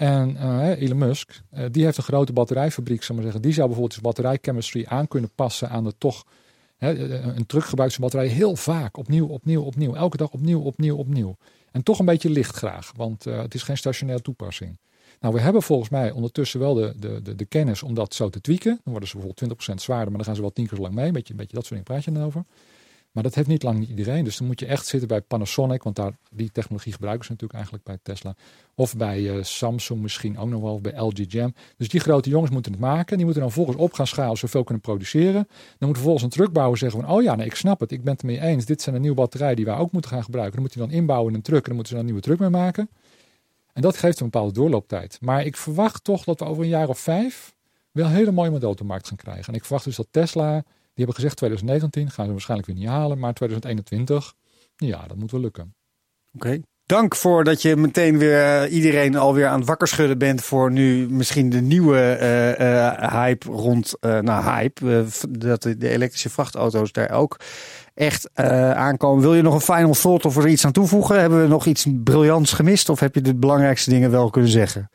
En 0.00 0.36
eh, 0.36 0.82
Elon 0.82 0.98
Musk, 0.98 1.42
eh, 1.50 1.64
die 1.70 1.84
heeft 1.84 1.96
een 1.96 2.02
grote 2.02 2.32
batterijfabriek, 2.32 3.02
ik 3.02 3.08
maar 3.08 3.22
zeggen. 3.22 3.42
Die 3.42 3.52
zou 3.52 3.66
bijvoorbeeld 3.66 3.92
zijn 3.92 4.04
batterijchemistry 4.04 4.84
aan 4.88 5.08
kunnen 5.08 5.30
passen 5.34 5.70
aan 5.70 5.84
de 5.84 5.94
toch... 5.98 6.26
Hè, 6.76 6.92
eh, 6.92 7.36
een 7.36 7.46
truck 7.46 7.98
batterij 8.00 8.26
heel 8.26 8.56
vaak, 8.56 8.96
opnieuw, 8.96 9.26
opnieuw, 9.26 9.62
opnieuw. 9.62 9.94
Elke 9.94 10.16
dag 10.16 10.30
opnieuw, 10.30 10.60
opnieuw, 10.60 10.96
opnieuw. 10.96 11.36
En 11.70 11.82
toch 11.82 11.98
een 11.98 12.04
beetje 12.04 12.30
licht 12.30 12.56
graag, 12.56 12.92
want 12.96 13.24
het 13.24 13.54
is 13.54 13.62
geen 13.62 13.76
stationaire 13.76 14.22
toepassing. 14.22 14.78
Nou, 15.20 15.34
we 15.34 15.40
hebben 15.40 15.62
volgens 15.62 15.90
mij 15.90 16.10
ondertussen 16.10 16.60
wel 16.60 16.74
de, 16.74 16.94
de, 16.96 17.22
de, 17.22 17.34
de 17.34 17.44
kennis 17.44 17.82
om 17.82 17.94
dat 17.94 18.14
zo 18.14 18.28
te 18.28 18.40
tweaken. 18.40 18.80
Dan 18.84 18.92
worden 18.92 19.08
ze 19.08 19.16
bijvoorbeeld 19.16 19.60
20% 19.70 19.74
zwaarder, 19.74 20.08
maar 20.08 20.16
dan 20.16 20.24
gaan 20.24 20.34
ze 20.34 20.40
wel 20.40 20.52
tien 20.52 20.66
keer 20.66 20.76
zo 20.76 20.82
lang 20.82 20.94
mee. 20.94 21.06
Een 21.06 21.12
beetje, 21.12 21.32
een 21.32 21.38
beetje 21.38 21.56
dat 21.56 21.66
soort 21.66 21.86
dingen 21.86 22.02
praat 22.02 22.04
je 22.04 22.20
dan 22.20 22.24
over. 22.24 22.44
Maar 23.12 23.22
dat 23.22 23.34
heeft 23.34 23.48
niet 23.48 23.62
lang 23.62 23.88
iedereen. 23.88 24.24
Dus 24.24 24.36
dan 24.36 24.46
moet 24.46 24.60
je 24.60 24.66
echt 24.66 24.86
zitten 24.86 25.08
bij 25.08 25.20
Panasonic, 25.20 25.82
want 25.82 25.96
daar, 25.96 26.12
die 26.30 26.52
technologie 26.52 26.92
gebruiken 26.92 27.24
ze 27.24 27.30
natuurlijk 27.30 27.58
eigenlijk 27.58 27.84
bij 27.84 27.98
Tesla. 28.02 28.34
Of 28.74 28.96
bij 28.96 29.30
eh, 29.30 29.42
Samsung 29.42 30.00
misschien 30.00 30.38
ook 30.38 30.48
nog 30.48 30.62
wel, 30.62 30.72
of 30.72 30.80
bij 30.80 31.00
LG 31.00 31.24
Jam. 31.28 31.54
Dus 31.76 31.88
die 31.88 32.00
grote 32.00 32.28
jongens 32.28 32.50
moeten 32.50 32.72
het 32.72 32.80
maken. 32.80 33.16
Die 33.16 33.24
moeten 33.24 33.42
dan 33.42 33.52
volgens 33.52 33.76
op 33.76 33.92
gaan 33.92 34.06
schalen, 34.06 34.36
zoveel 34.36 34.64
kunnen 34.64 34.82
produceren. 34.82 35.48
Dan 35.78 35.88
moet 35.88 35.96
vervolgens 35.96 36.24
een 36.24 36.30
truckbouwer 36.30 36.78
zeggen 36.78 37.00
van, 37.00 37.10
oh 37.10 37.22
ja, 37.22 37.34
nee, 37.34 37.46
ik 37.46 37.54
snap 37.54 37.80
het. 37.80 37.92
Ik 37.92 38.02
ben 38.02 38.12
het 38.12 38.22
ermee 38.22 38.40
eens. 38.40 38.64
Dit 38.64 38.82
zijn 38.82 38.94
een 38.94 39.00
nieuwe 39.00 39.16
batterijen 39.16 39.56
die 39.56 39.64
wij 39.64 39.76
ook 39.76 39.92
moeten 39.92 40.10
gaan 40.10 40.24
gebruiken. 40.24 40.54
Dan 40.54 40.62
moet 40.62 40.74
hij 40.74 40.86
dan 40.86 40.94
inbouwen 40.94 41.30
in 41.30 41.36
een 41.36 41.42
truck 41.42 41.62
en 41.62 41.66
dan 41.66 41.74
moeten 41.74 41.92
ze 41.92 41.94
dan 41.94 42.04
een 42.04 42.12
nieuwe 42.12 42.26
truck 42.26 42.38
mee 42.38 42.60
maken. 42.60 42.90
En 43.72 43.82
dat 43.82 43.96
geeft 43.96 44.20
een 44.20 44.30
bepaalde 44.30 44.52
doorlooptijd. 44.52 45.18
Maar 45.20 45.44
ik 45.44 45.56
verwacht 45.56 46.04
toch 46.04 46.24
dat 46.24 46.38
we 46.38 46.44
over 46.44 46.62
een 46.62 46.68
jaar 46.68 46.88
of 46.88 46.98
vijf 46.98 47.54
wel 47.90 48.06
een 48.06 48.12
hele 48.12 48.32
mooie 48.32 48.50
model 48.50 48.70
op 48.70 48.76
de 48.76 48.84
markt 48.84 49.08
gaan 49.08 49.16
krijgen. 49.16 49.46
En 49.46 49.54
ik 49.54 49.64
verwacht 49.64 49.84
dus 49.84 49.96
dat 49.96 50.06
Tesla, 50.10 50.64
die 51.00 51.08
hebben 51.08 51.14
gezegd 51.14 51.36
2019, 51.36 52.10
gaan 52.10 52.26
ze 52.26 52.32
waarschijnlijk 52.32 52.68
weer 52.68 52.78
niet 52.78 52.88
halen. 52.88 53.18
Maar 53.18 53.34
2021, 53.34 54.34
ja, 54.76 55.06
dat 55.06 55.16
moet 55.16 55.30
wel 55.30 55.40
lukken. 55.40 55.74
Oké. 56.32 56.60
Dank 56.86 57.16
voor 57.16 57.44
dat 57.44 57.62
je 57.62 57.76
meteen 57.76 58.18
weer 58.18 58.62
eh, 58.62 58.72
iedereen 58.72 59.16
alweer 59.16 59.46
aan 59.46 59.58
het 59.58 59.68
wakker 59.68 59.88
schudden 59.88 60.18
bent 60.18 60.42
voor 60.42 60.70
nu 60.72 61.06
misschien 61.10 61.50
de 61.50 61.60
nieuwe 61.60 61.98
eh, 61.98 62.86
eh, 62.86 63.12
hype 63.12 63.50
rond, 63.50 63.96
eh 64.00 64.18
nou 64.18 64.44
hype, 64.44 65.04
dat 65.28 65.62
de, 65.62 65.88
elektrische 65.88 66.30
vrachtauto's 66.30 66.92
daar 66.92 67.10
ook 67.10 67.36
echt 67.94 68.30
aankomen. 68.34 69.22
Wil 69.22 69.34
je 69.34 69.42
nog 69.42 69.54
een 69.54 69.74
final 69.74 69.92
thought 69.92 70.24
of 70.24 70.36
er 70.36 70.48
iets 70.48 70.64
aan 70.64 70.72
toevoegen? 70.72 71.20
Hebben 71.20 71.42
we 71.42 71.48
nog 71.48 71.66
iets 71.66 71.86
briljants 72.04 72.52
gemist 72.52 72.88
of 72.88 73.00
heb 73.00 73.14
je 73.14 73.20
de 73.20 73.34
belangrijkste 73.34 73.90
dingen 73.90 74.10
wel 74.10 74.30
kunnen 74.30 74.50
zeggen? 74.50 74.90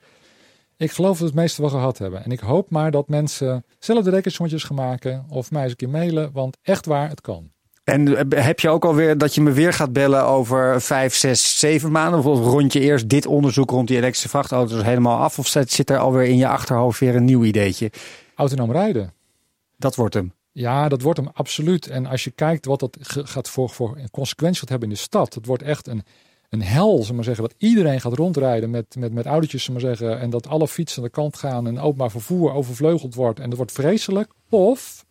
Ik 0.78 0.92
geloof 0.92 1.12
dat 1.12 1.20
we 1.20 1.26
het 1.26 1.36
meeste 1.36 1.62
wel 1.62 1.70
gehad 1.70 1.98
hebben. 1.98 2.24
En 2.24 2.32
ik 2.32 2.40
hoop 2.40 2.70
maar 2.70 2.92
dat 2.92 3.08
mensen 3.08 3.66
zelf 3.80 4.04
de 4.04 4.10
rekensommetjes 4.10 4.64
gaan 4.64 4.76
maken 4.76 5.26
of 5.30 5.52
mij 5.52 5.62
eens 5.62 5.72
een 5.72 5.78
keer 5.78 5.90
mailen, 5.90 6.32
want 6.32 6.58
echt 6.62 6.86
waar, 6.86 7.10
het 7.10 7.22
kan. 7.22 7.54
En 7.84 8.30
eh, 8.32 8.44
heb 8.46 8.60
je 8.60 8.70
ook 8.70 8.86
alweer 8.86 9.18
dat 9.18 9.36
je 9.36 9.42
me 9.42 9.52
weer 9.52 9.74
gaat 9.74 9.94
bellen 9.94 10.24
over 10.24 10.82
vijf, 10.82 11.16
zes, 11.16 11.60
zeven 11.60 11.92
maanden? 11.92 12.24
Of 12.24 12.40
rond 12.40 12.74
je 12.74 12.80
eerst 12.80 13.10
dit 13.10 13.26
onderzoek 13.26 13.70
rond 13.70 13.88
die 13.88 13.98
elektrische 13.98 14.30
vrachtauto's 14.30 14.84
helemaal 14.84 15.18
af? 15.18 15.40
Of 15.40 15.48
zit 15.48 15.90
er 15.90 15.98
alweer 15.98 16.28
in 16.28 16.38
je 16.38 16.48
achterhoofd 16.48 17.00
weer 17.00 17.16
een 17.16 17.26
nieuw 17.26 17.44
ideetje? 17.44 17.92
Autonoom 18.36 18.72
rijden. 18.72 19.14
Dat 19.78 19.96
wordt 19.96 20.14
hem. 20.14 20.34
Ja, 20.52 20.90
dat 20.90 21.02
wordt 21.02 21.20
hem 21.20 21.30
absoluut. 21.34 21.88
En 21.88 22.06
als 22.06 22.24
je 22.24 22.32
kijkt 22.32 22.66
wat 22.66 22.80
dat 22.80 22.98
gaat 23.02 23.50
voor, 23.50 23.70
voor 23.70 23.98
een 23.98 24.12
consequentie 24.12 24.60
gaat 24.60 24.70
hebben 24.70 24.90
in 24.90 24.94
de 24.94 25.02
stad. 25.02 25.34
Het 25.34 25.46
wordt 25.46 25.64
echt 25.64 25.88
een, 25.88 26.04
een 26.56 26.68
hel, 26.68 27.06
we 27.06 27.13
maar 27.13 27.24
zeggen. 27.24 27.44
Dat 27.44 27.56
iedereen 27.58 28.02
gaat 28.02 28.13
rondrijden 28.13 28.70
met, 28.70 28.96
met, 29.00 29.13
met 29.13 29.26
autootjes, 29.26 29.65
we 29.65 29.72
maar 29.72 29.82
zeggen. 29.82 30.20
En 30.20 30.30
dat 30.30 30.48
alle 30.48 30.68
fietsen 30.68 30.98
aan 30.98 31.04
de 31.04 31.10
kant 31.13 31.38
gaan 31.38 31.68
en 31.68 31.80
openbaar 31.80 32.12
vervoer 32.12 32.54
overvleugeld 32.54 33.15
wordt. 33.15 33.39
En 33.39 33.48
dat 33.50 33.58
wordt 33.58 33.72
vreselijk. 33.72 34.32
Of 34.50 35.06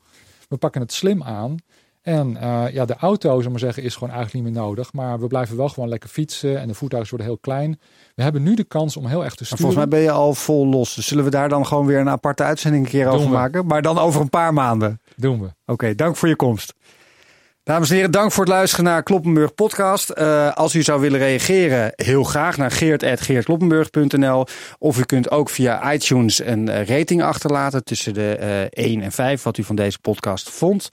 we 0.49 0.57
pakken 0.57 0.81
het 0.81 0.93
slim 0.93 1.23
aan. 1.23 1.57
En 2.03 2.37
eh, 2.37 2.65
ja, 2.73 2.85
de 2.85 2.97
auto, 2.97 3.39
we 3.43 3.49
maar 3.51 3.59
zeggen, 3.59 3.83
is 3.83 3.95
gewoon 3.95 4.13
eigenlijk 4.15 4.45
niet 4.45 4.55
meer 4.55 4.63
nodig. 4.63 4.93
Maar 4.93 5.21
we 5.21 5.27
blijven 5.27 5.57
wel 5.57 5.69
gewoon 5.69 5.89
lekker 5.89 6.09
fietsen. 6.09 6.61
En 6.61 6.69
de 6.69 6.75
voertuigen 6.75 7.11
worden 7.11 7.29
heel 7.29 7.39
klein. 7.41 7.81
We 8.15 8.23
hebben 8.23 8.43
nu 8.43 8.55
de 8.55 8.65
kans 8.65 8.97
om 8.97 9.07
heel 9.07 9.25
erg 9.25 9.35
te 9.35 9.45
Maar 9.45 9.47
sturen. 9.47 9.59
volgens 9.59 9.77
mij 9.77 9.89
ben 9.89 10.01
je 10.01 10.11
al 10.11 10.35
vol 10.35 10.67
los. 10.67 10.95
Dus 10.95 11.07
zullen 11.07 11.25
we 11.25 11.31
daar 11.31 11.49
dan 11.49 11.67
gewoon 11.67 11.87
weer 11.87 11.99
een 11.99 12.09
aparte 12.09 12.43
uitzending 12.43 12.85
een 12.85 12.91
keer 12.91 13.05
Doen 13.05 13.13
over 13.15 13.27
we. 13.27 13.33
maken? 13.33 13.67
Maar 13.67 13.83
dan 13.83 13.99
over 13.99 14.21
een 14.21 14.29
paar 14.31 14.53
maanden. 14.53 15.01
Doen 15.17 15.41
we. 15.41 15.49
Oké, 15.67 15.95
dank 15.95 16.17
voor 16.17 16.29
je 16.29 16.37
komst. 16.37 16.75
Dames 17.65 17.91
en 17.91 17.95
heren, 17.95 18.11
dank 18.11 18.33
voor 18.33 18.45
het 18.45 18.53
luisteren 18.53 18.85
naar 18.85 19.03
Kloppenburg 19.03 19.55
podcast. 19.55 20.11
Eh, 20.11 20.53
als 20.53 20.75
u 20.75 20.83
zou 20.83 21.01
willen 21.01 21.19
reageren, 21.19 21.93
heel 21.97 22.25
graag 22.25 22.57
naar 22.57 22.71
geert.geertkloppenburg.nl. 22.71 24.47
Of 24.79 24.99
u 24.99 25.03
kunt 25.03 25.31
ook 25.31 25.51
via 25.51 25.93
iTunes 25.93 26.39
een 26.39 26.69
eh, 26.69 26.87
rating 26.87 27.23
achterlaten 27.23 27.85
tussen 27.85 28.15
de 28.15 28.37
eh 28.37 28.85
1 28.85 29.03
en 29.03 29.13
5, 29.13 29.43
wat 29.43 29.59
u 29.59 29.65
van 29.65 29.77
deze 29.77 29.99
podcast 29.99 30.51
vond. 30.51 30.89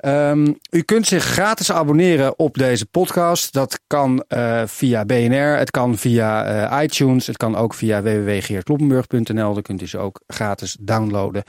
Ehm, 0.00 0.52
u 0.70 0.82
kunt 0.82 1.06
zich 1.06 1.24
gratis 1.24 1.72
abonneren 1.72 2.38
op 2.38 2.54
deze 2.54 2.86
podcast. 2.86 3.52
Dat 3.52 3.80
kan 3.86 4.24
eh, 4.28 4.62
via 4.66 5.04
BNR, 5.04 5.56
het 5.58 5.70
kan 5.70 5.98
via 5.98 6.44
eh, 6.44 6.82
iTunes, 6.82 7.26
het 7.26 7.36
kan 7.36 7.56
ook 7.56 7.74
via 7.74 8.02
www.geertkloppenburg.nl. 8.02 9.54
Dan 9.54 9.62
kunt 9.62 9.82
u 9.82 9.86
ze 9.86 9.98
ook 9.98 10.20
gratis 10.26 10.76
downloaden 10.80 11.42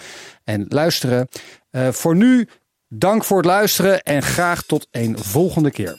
en 0.43 0.65
luisteren. 0.69 1.28
Eh, 1.69 1.88
voor 1.88 2.15
nu, 2.15 2.47
dank 2.93 3.23
voor 3.23 3.38
het 3.38 3.45
luisteren 3.45 4.01
en 4.01 4.21
graag 4.21 4.63
tot 4.63 4.88
een 4.91 5.17
volgende 5.19 5.71
keer. 5.71 5.97